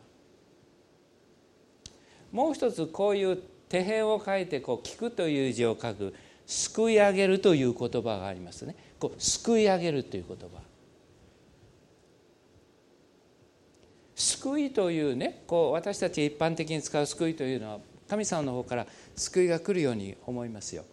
[2.32, 3.36] もう一つこういう
[3.68, 6.14] 手辺を書いてこう聞くという字を書く。
[6.46, 8.76] 救い上げるという言葉がありますね。
[8.98, 10.46] こう救い上げるという言葉。
[14.14, 20.84] 救いというねこう私たち一般的に使う救いというのは神様の方から救いが来るように思いますよ。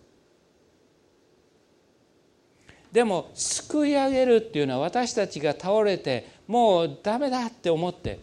[2.91, 8.19] でも救い上げるっていうのは私たちが倒れてもうダメだって思って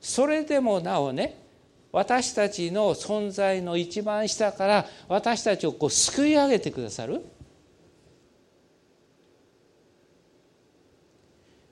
[0.00, 1.42] それでもなおね
[1.90, 7.24] 私たちの存在の一番下から私たちをこう救い上げてくださる。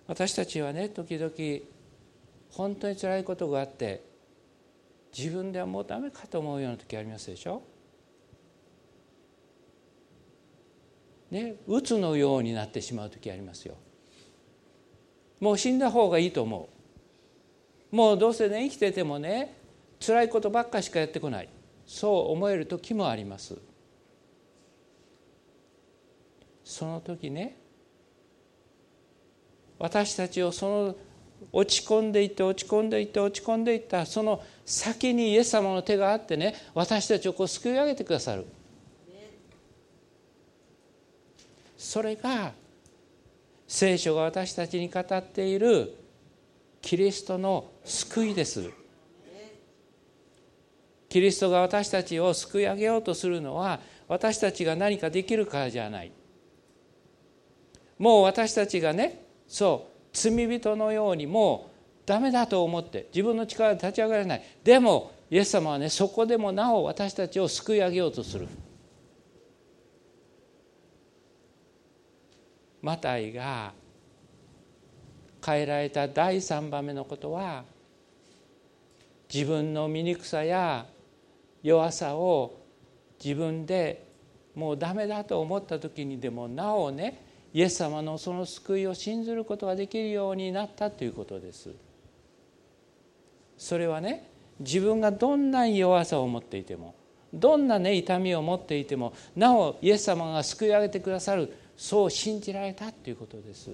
[0.06, 1.32] 私たちはね時々
[2.50, 4.02] 本当に辛いことがあって
[5.16, 7.62] 自分ではもうダメかと思うような時ありますでしょ？
[11.30, 13.74] ね鬱のようになってしまう時ありますよ。
[15.40, 16.68] もう死んだ方がいいと思
[17.92, 17.96] う。
[17.96, 19.56] もうどうせね生きててもね
[20.04, 21.48] 辛いことばっかしかやってこない。
[21.86, 23.56] そう思える時もあります。
[26.64, 27.56] その時ね
[29.78, 30.96] 私たちをその
[31.52, 38.46] 落ち込んでいって落ち込んでいって落ち込んでいったその先にイエス様の手があってね私たちをこう救い上げてくださる。
[41.76, 42.52] それが
[43.66, 45.94] 聖書が私たちに語っている
[46.80, 48.70] キリストの救いです。
[51.08, 56.12] キリストが私たちを救い上げようとするのは私たちが何かできるからじゃない。
[57.98, 64.42] もう私たちがねそう罪人のようにもうダメだと思って自分の力で立ち上がれない。
[64.62, 68.46] でもイエス様はねそこでもなお私たちを救い上げようとする。
[72.86, 73.72] マタイが
[75.44, 77.64] 変えられた第3番目のことは
[79.32, 80.86] 自分の醜さや
[81.64, 82.60] 弱さを
[83.20, 84.06] 自分で
[84.54, 91.74] もうダメだと思った時にでもなおねイエス様のその救いを信ずることができるようになったということです。
[93.58, 94.30] それはね
[94.60, 96.94] 自分がどんな弱さを持っていても
[97.34, 103.70] どんなね痛みを持っていてもなおイエス様が救い上げてくださるそう信じられたということです。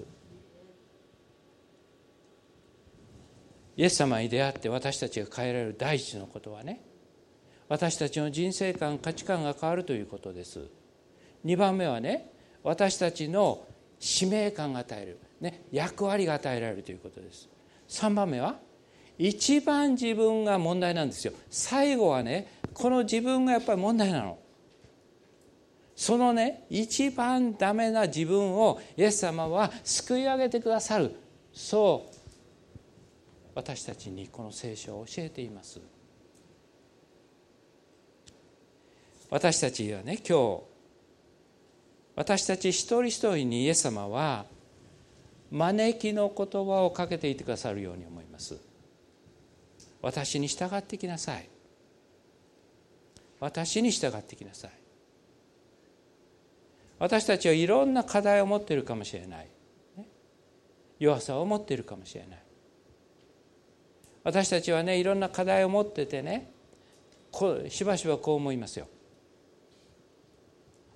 [3.75, 6.79] イエス様に出会って私たちが変えられる第一のことはね
[7.67, 10.67] 私たちの人生観価値観が変わるということです。
[11.45, 12.31] 2番目はね
[12.61, 13.65] 私たちの
[13.99, 17.49] 使命感が与える、ね、役割が与えられるということです。
[17.89, 18.57] 3番目は
[19.17, 21.33] 一番自分が問題なんですよ。
[21.49, 24.37] 最後はねこの自分がやっぱり問題なの。
[25.95, 31.15] そのね一番ダメな自分をイエス様は救い上げてくださる。
[31.53, 32.15] そう
[33.55, 35.79] 私たちにこの聖書を教えています。
[39.29, 40.61] 私たちはね今日
[42.15, 44.45] 私たち一人一人にイエス様は
[45.51, 48.57] 招きの言葉をかけていてくださるように思います。
[50.01, 51.47] 私に従ってきなさい。
[53.39, 54.82] 私に従ってきなさい。
[57.03, 59.47] 私たちはいろんな課題を持っているかもしれない。
[60.99, 62.43] 弱さを持っているかもしれない。
[64.23, 66.53] 私たちはねいろんな課題を持っててね
[67.29, 68.87] こうしばしばこう思いますよ。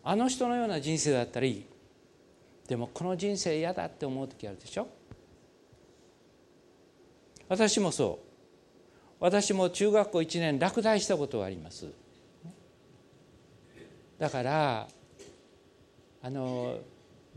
[0.02, 1.66] あの人のような人生だったらいい。
[2.70, 4.88] でもこの人生嫌だって思う時あるでしょ。
[7.50, 8.28] 私もそう。
[9.20, 11.92] 私も中学校1年落第したことがあります。
[14.18, 14.88] だから
[16.28, 16.80] あの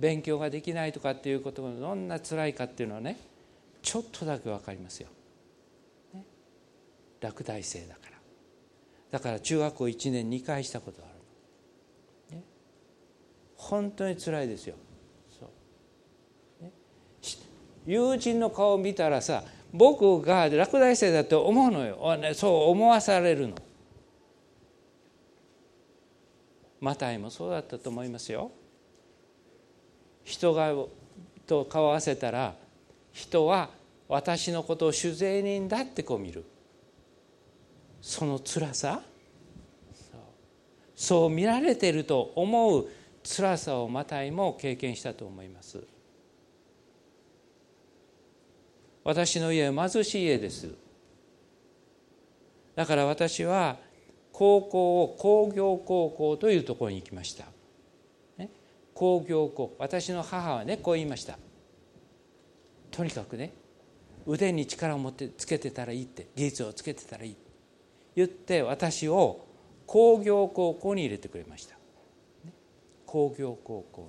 [0.01, 3.21] 勉強ができないとかっていうことがどんな辛いかっていうのはね
[3.83, 5.09] ちょっとだけ分かりますよ、
[6.13, 6.25] ね、
[7.21, 8.19] 落第生だから。
[9.13, 11.05] だから中学校1年2回したことあ
[12.33, 12.43] る、ね、
[13.57, 14.75] 本当に辛いですよ、
[17.87, 22.35] 友人の顔を見たらさ僕が落第生だと思うのよ。
[22.35, 23.55] そう思わされるの。
[26.81, 28.51] マタイもそうだったと思いますよ。
[30.31, 30.73] 人が
[31.47, 32.55] と顔を合わせたら
[33.13, 33.71] 人は
[34.09, 36.45] 私のことを酒税人だってこう見る。
[38.01, 39.03] その辛さ？
[40.95, 41.31] そう。
[41.31, 42.89] 見られていると思う
[43.23, 45.83] 辛さをマタイも経験したと思います。
[49.03, 50.69] 私の家は貧しい家です。
[52.77, 53.77] だから私は
[54.33, 57.45] 高校を工業高校というところに行きました、
[59.01, 61.39] 工業校私の母はねこう言いました。
[62.91, 63.55] とにかくね
[64.27, 67.41] 腕に力を持ってつけてたらいいって技術をつけてたらいいって。
[68.15, 69.47] 言って私を
[69.87, 71.77] 工業高校に入れてくれました。
[73.07, 74.09] 工業高校に。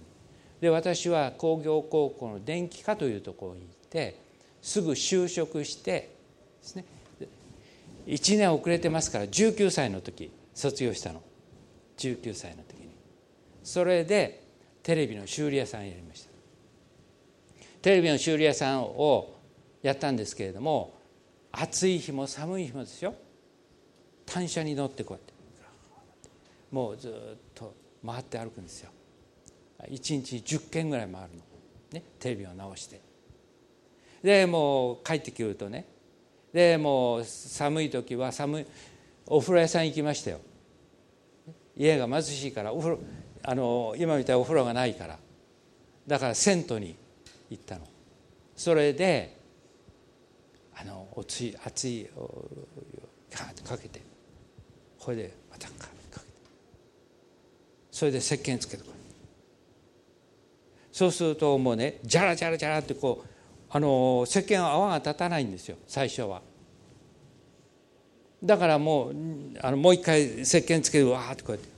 [0.59, 4.19] で私は工業高校の電気科というところに行って
[4.61, 6.09] すぐ就職してで
[6.63, 6.83] すね。
[8.07, 11.21] 1年遅れてますから19歳の時卒業したの。
[11.97, 12.89] 19歳の時に。
[13.63, 14.41] それで
[14.83, 16.31] テレビの修理屋さんやりました。
[17.81, 19.35] テレビの修理屋さんを
[19.81, 20.93] やったんですけれども
[21.51, 23.13] 暑い日も寒い日もですよ。
[24.25, 25.33] 単車に乗ってこうやって。
[26.71, 27.75] もうずっと
[28.05, 28.91] 回って歩くんですよ。
[29.89, 31.41] 1日10軒ぐらい回るの、
[31.91, 33.01] ね、テレビを直して。
[34.23, 35.85] でもう帰ってくるとね。
[36.53, 38.65] でもう寒い時は寒い
[39.25, 40.39] お風呂屋さん行きましたよ。
[41.75, 42.99] 家が貧しいからお風呂
[43.43, 45.17] あの今みたいにお風呂がないから。
[46.07, 46.95] だから銭湯に
[47.49, 47.87] 行ったの。
[48.55, 49.37] それで
[50.75, 52.09] あのおつい熱い
[53.31, 54.01] カーッとかけて。
[54.99, 55.91] これでまたかけて。
[57.91, 58.95] それで石鹸つけてこれ
[60.91, 63.27] そうするともうねジャラジャラジャラってこう
[63.69, 65.77] あの石鹸は泡が立たないんですよ。
[65.87, 66.41] 最初は。
[68.43, 69.15] だからもう
[69.61, 71.69] あのもう一回石鹸つけてわーってこうやって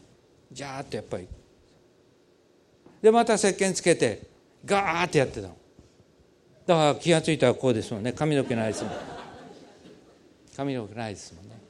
[0.51, 1.28] ジャーッとやっぱり
[3.04, 4.22] でまた石鹸つけて
[4.64, 5.58] ガーッてやってたの。
[6.66, 8.14] だから気が付いたらこうですもんね。
[8.14, 8.93] 髪の毛ないですもん。
[10.56, 11.62] 髪の毛ないですもんね。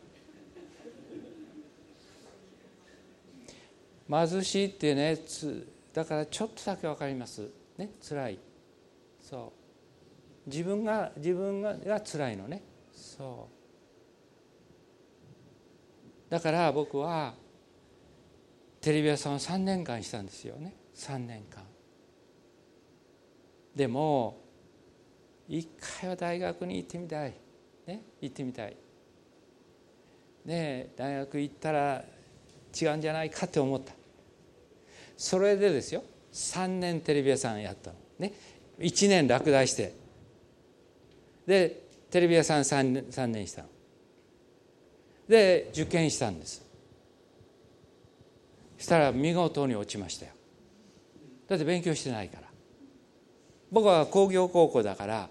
[4.29, 7.49] 貧しいってねつだからちょっとだけ分かります。
[7.79, 8.39] ね辛い。
[9.19, 9.53] そ
[10.45, 10.49] う。
[10.51, 12.61] 自分が自分がが辛いのね。
[12.93, 13.49] そ
[16.29, 16.31] う。
[16.31, 17.33] だから僕は
[18.81, 20.82] テレビ屋さんを3年間したんですよね。
[20.95, 21.63] 3年間。
[23.75, 24.41] でも
[25.49, 25.67] 一
[25.99, 27.33] 回は大学に行ってみたい。
[27.87, 28.01] ね？
[28.21, 28.77] 行ってみたい。
[30.45, 32.03] ね大学行ったら
[32.79, 33.93] 違うんじゃないかって思った。
[35.17, 36.03] それでですよ。
[36.31, 37.97] 3年テレビ屋さんやったの。
[38.19, 38.33] ね
[38.79, 39.93] ？1年落第して。
[41.47, 43.69] でテレビ屋さん 3, 3年したの。
[45.27, 46.63] で受験したんです。
[48.77, 50.32] したら見事に落ちましたよ。
[51.47, 52.47] だって勉強してないから。
[53.71, 55.29] 僕は工業高校だから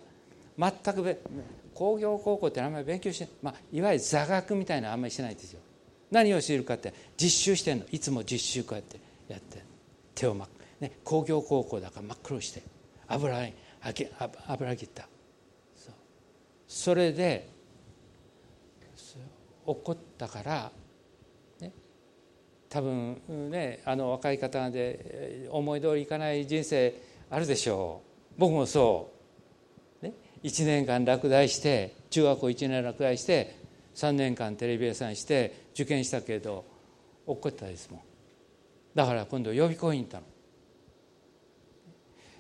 [0.59, 1.21] 全く
[1.75, 5.61] 工業高校ってあんまり勉強して、まあ、いわゆる座学みたいなのあんまりしてないですよ。
[6.11, 7.87] 何をしているかって実習してんの。
[7.91, 9.63] いつも実習こうやってやって。
[10.15, 10.49] 手を真っ、
[10.81, 12.63] ね、工業高校だから真っ黒して。
[13.09, 13.55] 油に
[14.47, 15.09] 油切った。
[16.69, 17.49] それで
[19.67, 20.73] 怒ったから、
[22.73, 23.21] 多分
[23.51, 26.99] ねあの若い方で思い通りいかない人生
[27.29, 28.01] あるでしょ
[28.35, 28.35] う。
[28.39, 29.13] 僕もそ
[30.01, 33.57] う、ね、1年間落第して中学校1年落第して
[33.95, 36.65] 3年間テレビ屋さんして受験したけど
[37.27, 38.01] 怒ったですもん。
[38.95, 40.25] だから今度予備校に行ったの。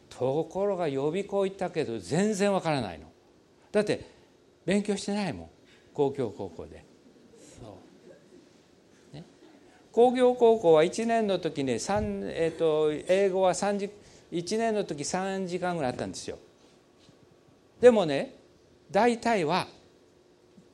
[0.09, 3.07] ところが予備校行ったけど全然わからないの。
[3.71, 4.09] だって
[4.65, 5.51] 勉強してないもん。
[5.93, 6.87] 工業高校で
[7.61, 7.79] そ
[9.13, 9.25] う、ね、
[9.93, 13.91] 工業高校は1年の時ね、えーと、英語は3時
[14.33, 16.39] 1年の時3時間ぐらいあったんですよ。
[17.81, 18.35] でもね
[18.91, 19.67] 大体は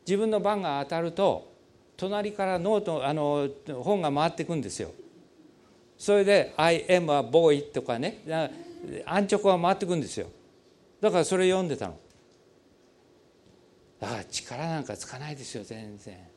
[0.06, 1.52] 自分の番が当たると
[1.96, 3.48] 隣からノートあの
[3.82, 4.92] 本が回ってくんですよ。
[5.98, 8.20] それで「I am a boy」とかね
[9.04, 10.28] 安直は回ってくんですよ。
[11.00, 11.98] だからそれ読んでたの。
[14.00, 16.27] だから力なんかつかないですよ全然。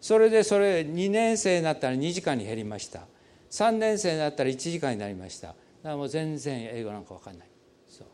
[0.00, 3.02] それでそれ2年生になったら2時間に減りました。
[3.50, 5.48] 3年生になったら1時間になりました。
[5.48, 5.56] だか
[5.90, 7.48] らもう全然英語なんか分かんない。
[7.88, 8.04] そ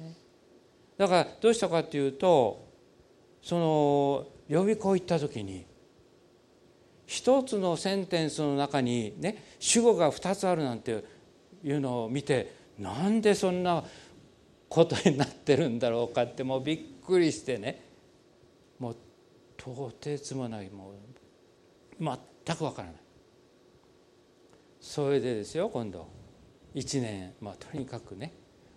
[0.00, 0.16] う、ね、
[0.96, 2.66] だからどうしたかっていうと
[3.42, 5.66] その予備校行った時に
[7.06, 11.04] 一つのセンテンスの中にね主語が2つあるなんて
[11.62, 13.84] いうのを見てなんでそんな
[14.68, 17.85] ことになってるんだろうかってもうびっくりしてね。
[19.74, 20.94] とてつもないもう
[21.98, 22.96] 全くわからない。
[24.80, 26.06] それでですよ今度
[26.74, 28.32] 1年まあとにかくね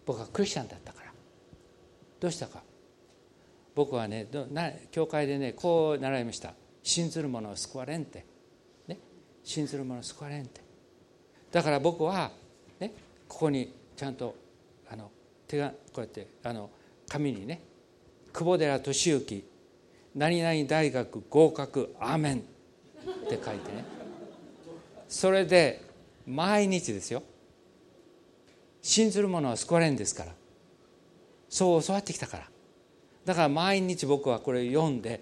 [0.05, 1.13] 僕はクリスチャンだったから
[2.19, 2.63] どうしたか
[3.75, 4.27] 僕はね
[4.89, 6.25] 教会でねこう習い。
[6.25, 8.25] ました信ずる者を救われんって、
[8.87, 8.97] ね、
[9.43, 10.61] 信ずる者を救われんって
[11.51, 12.31] だから僕は、
[12.79, 12.93] ね、
[13.27, 14.35] ここにちゃんと
[14.89, 15.11] あの
[15.47, 16.71] 手がこうやってあの
[17.07, 17.61] 紙にね
[18.33, 19.45] 久保寺俊之
[20.15, 22.41] 何々大学合格アーメンっ
[23.29, 23.85] て書いてね。
[25.07, 25.81] それで
[26.25, 27.23] 毎日ですよ。
[28.81, 30.31] 信ずる者は救われるんですから。
[31.49, 32.49] そう教わってきたから。
[33.25, 35.19] だから毎日僕はこれ読んで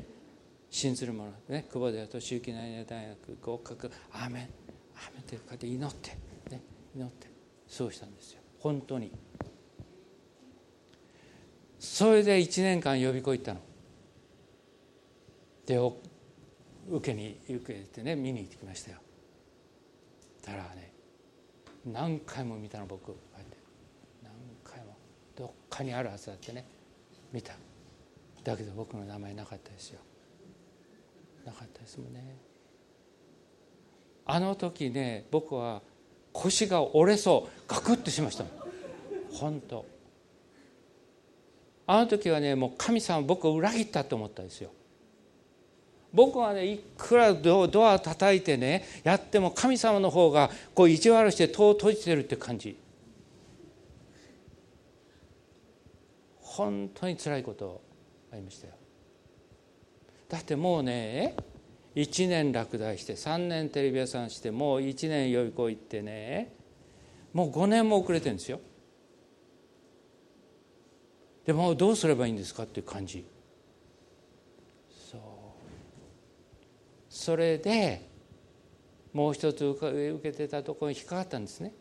[0.70, 6.12] 信ずる者ね久保寺俊之何々大学合格アーメンアーメンって書いて祈って
[6.50, 6.62] ね
[6.96, 7.28] 祈って
[7.68, 8.42] そうしたんですよ。
[8.60, 9.12] 本当に。
[11.80, 13.62] それで1年間予備校行ったの。
[15.68, 15.78] で
[16.89, 18.97] 受けに受けてね見に行ってきましたよ。
[20.43, 20.93] だからね
[21.86, 23.07] 何回も見たの僕。
[23.07, 23.57] こうやって
[24.24, 24.32] 何
[24.63, 24.97] 回も。
[25.36, 26.65] どっかにあるはずだってね
[27.34, 27.53] 見た。
[28.45, 29.99] だけど僕の名前なかったですよ。
[31.45, 32.38] なかったですもんね。
[34.26, 35.82] あの時ね僕は
[36.32, 37.51] 腰が折れそう。
[37.68, 38.45] ガクッとしました。
[38.45, 38.53] もん
[39.34, 39.86] 本当。
[41.88, 44.72] あの時はねもう神様僕を裏切ったと思ったんですよ。
[46.18, 52.76] 僕はねいくらドア叩いてねやっても神様の方がこう意地悪して戸を閉じてるって感じ。
[56.41, 57.84] 本当につらいこと
[58.34, 58.74] ありましたよ。
[60.28, 61.36] だってもうね
[61.93, 66.51] 1年落第して3年テレビ屋さんしてもう1年予備校行ってね
[67.32, 68.59] もう5年も遅れてるんですよ。
[71.45, 73.24] でもどうすればいいんですかっていう感じ
[74.89, 75.22] そう
[77.28, 78.08] それで
[79.12, 81.74] もう一つ受けてたところに引っかかったんですね。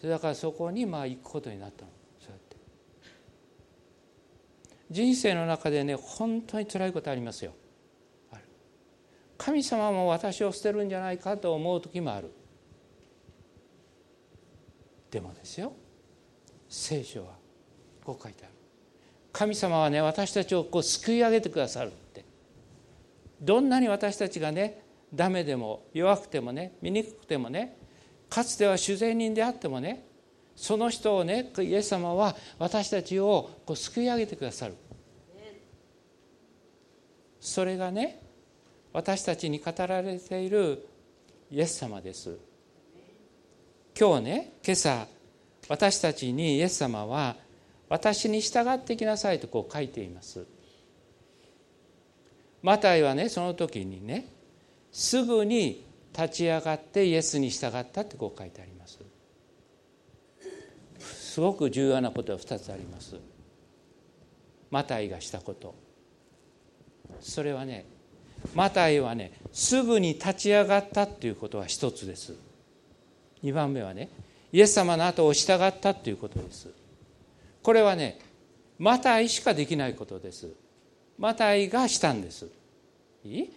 [0.00, 1.90] だからそこにまあ行くことになったの。
[2.20, 2.56] そうやって。
[4.92, 7.52] 人生の中でね本当につらいことありますよ。
[9.36, 12.30] 神様も私を捨てるんじゃないかと思う時もある。
[15.10, 15.72] でもですよ。
[16.68, 17.32] 聖書は
[18.04, 18.52] こう書いてある。
[19.32, 21.90] 神様はね私たちをこう救い上げてくださる。
[23.40, 24.82] どんなに私たちがね
[25.14, 27.76] ダメでも弱くてもね醜くてもね
[28.28, 30.06] かつては主税人であってもね
[30.54, 34.74] その人をねイエス様は私たちをこう救い上げてくださる。
[37.40, 38.20] それがね
[38.92, 40.88] 私たちに語られている
[41.50, 42.36] イエス様です。
[43.98, 45.06] 今日ね今朝
[45.68, 47.36] 私たちにイエス様は
[47.88, 50.44] 私に従ってきなさいとこう書いています。
[52.62, 54.26] マタイはねその時にね
[54.90, 55.84] すぐに
[56.16, 58.98] 立ち上がってイエスに従ったってこう書いてあります。
[60.98, 63.16] すごく重要なことが2つあります。
[64.70, 65.74] マタイがしたこと。
[67.20, 67.86] それはね
[68.54, 72.34] マタイはねすぐに立ち上がったっていうことは一つです。
[73.44, 74.08] 2番目はね
[74.52, 76.68] イエス様の後を従ったっていうことです。
[77.62, 78.18] これはね
[78.78, 80.48] マタイしかできないことです。
[81.18, 82.46] マタイがしたんです。
[83.24, 83.52] いい？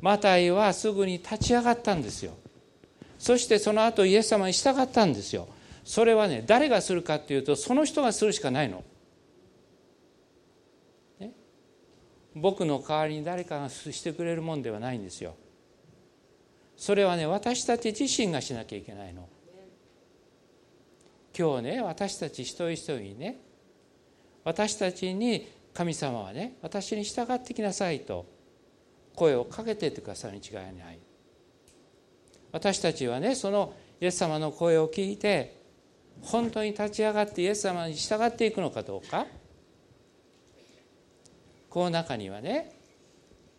[0.00, 2.32] マタイはすぐに立ち上がったんですよ。
[3.18, 5.48] そしてその後イエス様に従ったんですよ。
[5.84, 8.84] それはね誰がするかっていうとその人がするしかないの、
[11.18, 11.32] ね、
[12.34, 15.34] 僕の代わりに誰かがしてくれるもんではないんですよ。
[16.76, 19.28] それはね私たち自身がしなきゃいけないの。
[21.36, 23.40] 今日ね私たち一人一人にね
[24.44, 25.46] 私たちに
[25.80, 28.26] 神様はね私に従ってきなさいと
[29.14, 30.98] 声をかけてってくださるに違いない。
[32.52, 35.56] 私たちはねそのイエス様の声を聞いて
[36.20, 39.26] 本当に立ち上がってイエス様に従っていくのかどうか。
[41.70, 42.76] この中にはね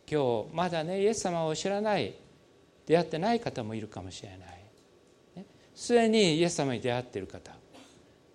[0.07, 2.13] 今日まだねイエス様を知らない
[2.85, 5.43] 出会ってない方もいるかもしれない。
[5.73, 7.51] すでにイエス様に出会っている方。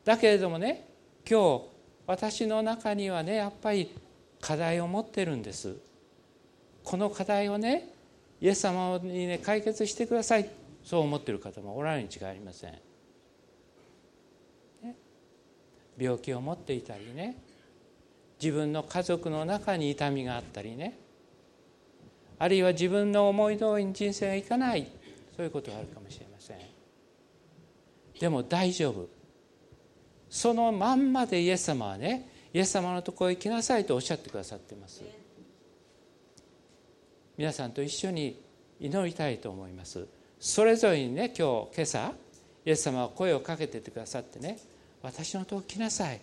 [0.05, 0.89] だけれどもね
[1.24, 1.76] 今日
[2.07, 3.95] 私の中にはねやっぱり
[4.41, 5.77] 課題を持ってるんです。
[6.85, 7.91] この課題をね
[8.41, 10.49] イエス様にね解決してください。
[10.85, 12.73] そう思っている方もおられるに違いありません、
[14.85, 14.95] ね、
[15.99, 17.43] 病気を持っていたりね。
[18.41, 20.99] 自分の家族の中に痛みがあったりね。
[22.39, 24.87] あるいは自分の思い通りに人生がいかない。
[25.37, 26.59] そういうことがあるかもしれません。
[28.21, 29.16] でも大丈夫。
[30.29, 35.03] そのまんまでイエス様はねイエス様のところへ来なさいとおっしゃってくださってます。
[37.37, 38.43] 皆さんと一緒に
[38.81, 40.07] 祈りたいと思います。
[40.41, 42.12] それぞれにね今日今朝
[42.64, 44.59] イエス様は声をかけててくださってね
[45.03, 46.20] 私のとこ来なさい。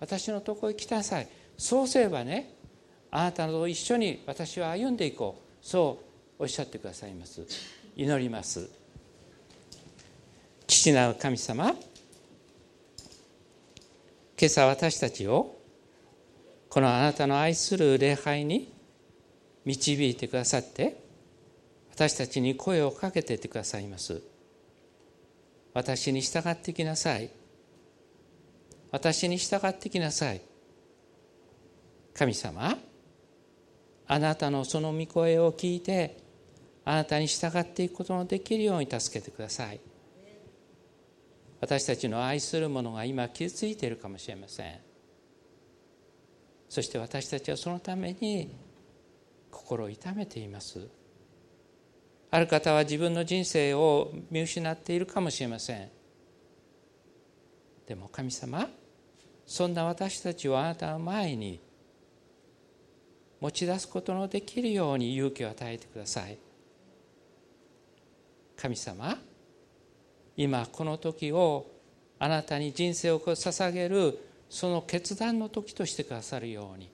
[0.00, 1.28] 私のところへ来なさい。
[1.58, 2.54] そうすればね
[3.10, 5.66] あなたと一緒に私は歩んでいこう。
[5.66, 5.98] そ
[6.38, 7.46] うおっしゃってくださいます。
[7.96, 8.70] 祈ります。
[10.66, 11.74] 父なる神様
[14.40, 15.54] 今朝私たちを
[16.70, 18.72] このあなたの愛する礼拝に
[19.66, 20.98] 導いてくださって
[21.92, 24.22] 私たちに声をかけていてくださいます。
[25.74, 27.28] 私に従ってきなさい。
[28.90, 30.40] 私に従ってきなさい。
[32.14, 32.78] 神様
[34.06, 36.16] あなたのその御声を聞いて
[36.86, 39.80] あなたに従っていくことのできるように助けてください。
[41.60, 44.80] 私たちの愛する者が今傷ついているかもしれません。
[46.68, 48.54] そして私たちはそのために
[49.50, 50.88] 心を痛めています。
[52.30, 55.90] ある方は自分の人生を見失っているかもしれません。
[57.86, 58.68] でも神様
[59.44, 61.60] そんな私たちをあなたの前に
[63.40, 66.38] 持ち出すことのできるように勇気を与えてください。
[68.56, 69.18] 神様
[70.36, 71.70] 今この時を
[72.18, 74.18] あなたに人生を捧げる
[74.48, 76.90] その決断の時としてくださるように。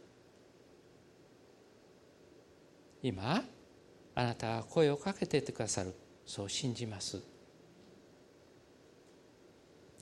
[3.02, 3.42] 今
[4.14, 5.94] あなたは声をかけていてくださる。
[6.24, 7.22] そう信じます。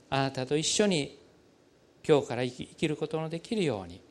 [0.09, 1.19] あなたと一緒に
[2.07, 4.01] 今日から生きることのできるように。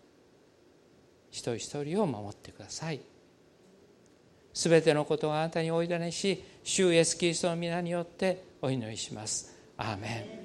[1.31, 3.01] 一人一人を守ってください。
[4.53, 9.55] すべてのことをあなたにおいだねし主イエスキリストの皆によってお祈りします。
[9.77, 10.45] アーメン。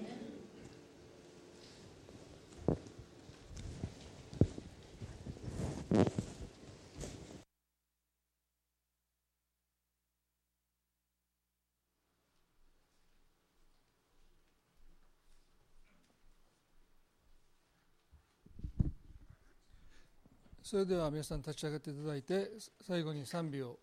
[20.61, 22.51] それでは皆さん立ち上がっていただいて
[22.86, 23.80] 最後に賛美を。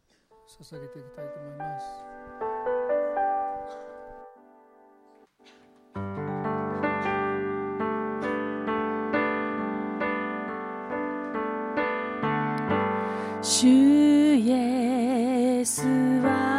[0.46, 1.86] 捧げていきたいと思います。
[13.42, 15.82] 主イエス
[16.22, 16.55] は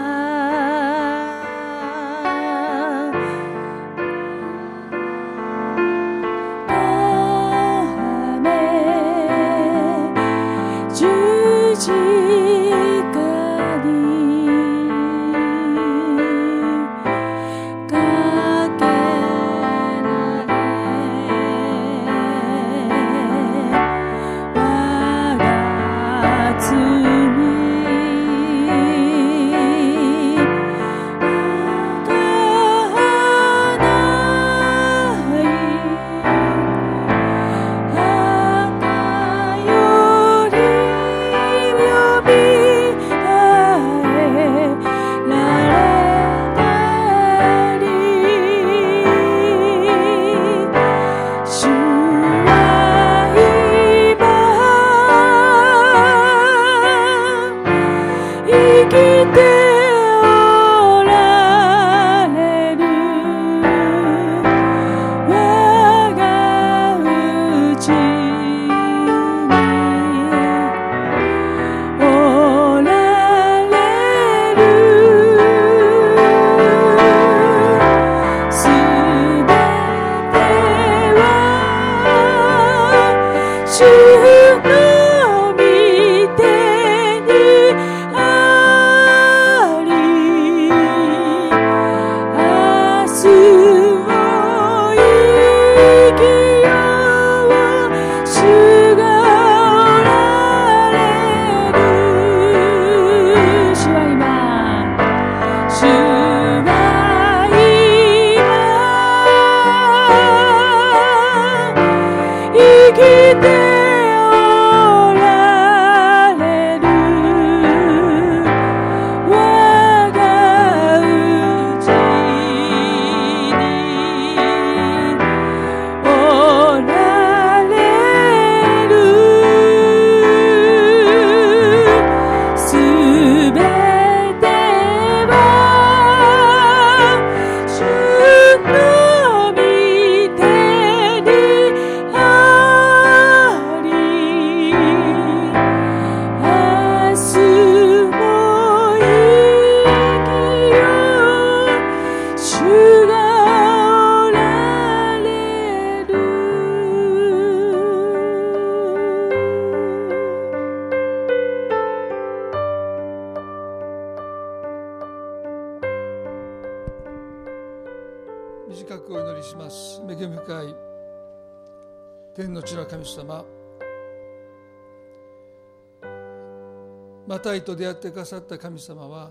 [177.67, 179.29] と出会ってくださった神様は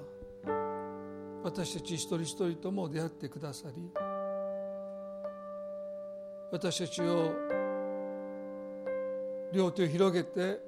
[1.43, 3.91] 私たち一人一人とも出会ってくださり
[6.53, 7.33] 私たちを
[9.55, 10.61] 両手を広げて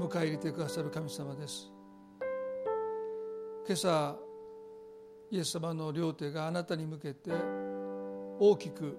[0.00, 1.70] 迎え入れてくださる神様です。
[3.66, 4.16] 今朝
[5.30, 7.30] イエス様の両手があなたに向けて
[8.40, 8.98] 大きく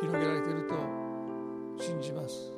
[0.00, 0.74] 広げられていると
[1.78, 2.51] 信じます。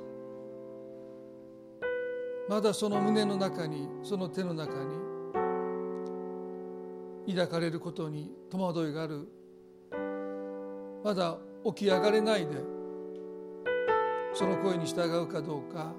[2.49, 4.73] まだその胸の中にその手の中
[7.27, 9.29] に抱かれることに戸惑いがある。
[11.03, 12.57] まだ起き上がれないで
[14.33, 15.93] その声に従うかどうか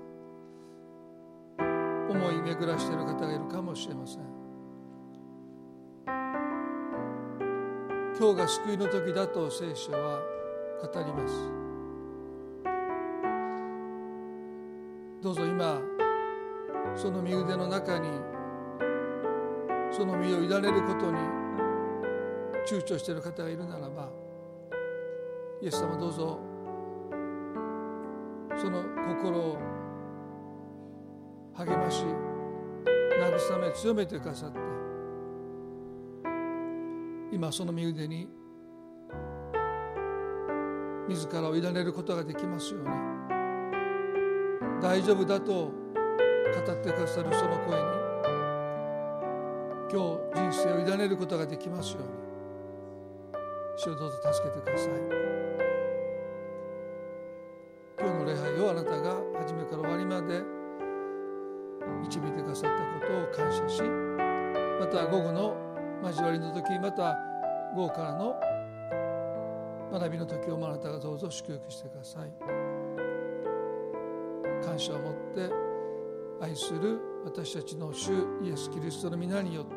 [2.10, 4.20] 思い巡らしている方がいるかもしれません。
[8.18, 10.22] 今日が救いの時だと聖書は
[10.82, 11.34] 語ります。
[15.22, 15.95] どうぞ今
[16.96, 18.10] その身腕の中に
[19.92, 21.18] その身を委ねることに
[22.68, 24.10] 躊躇している方がいるならば
[25.62, 26.40] イエス様どうぞ
[28.58, 28.84] その
[29.20, 29.58] 心を
[31.54, 32.04] 励まし
[33.22, 34.60] 慰め強めてくださって
[37.32, 38.28] 今その身腕に
[41.08, 42.90] 自らを委ねることができますように
[44.82, 45.85] 大丈夫だと
[46.54, 47.86] 語ってくださるその声に
[49.92, 50.02] 今
[50.34, 52.10] 日人生を委ねることができますように
[53.78, 54.90] 主をどうぞ助けてください。
[58.00, 60.44] 今日の礼拝をあなたが初めから終わりまで
[62.02, 65.56] 導いてくださったことを感謝しまた午後の
[66.04, 67.18] 交わりの時また
[67.76, 68.36] 午後からの
[69.92, 72.32] 学びの時をあなたがどうぞ祝福してください。
[74.64, 75.65] 感謝を持って
[76.46, 78.12] 愛する私たちの主
[78.44, 79.72] イエス・キリストの皆によって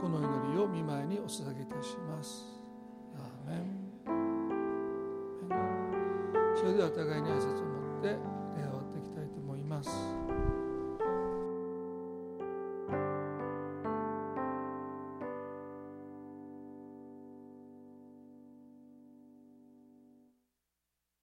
[0.00, 2.46] この祈りを見舞いにお捧げいたします。
[3.14, 3.88] アーメン。
[6.56, 8.16] それでは互いに挨拶を持って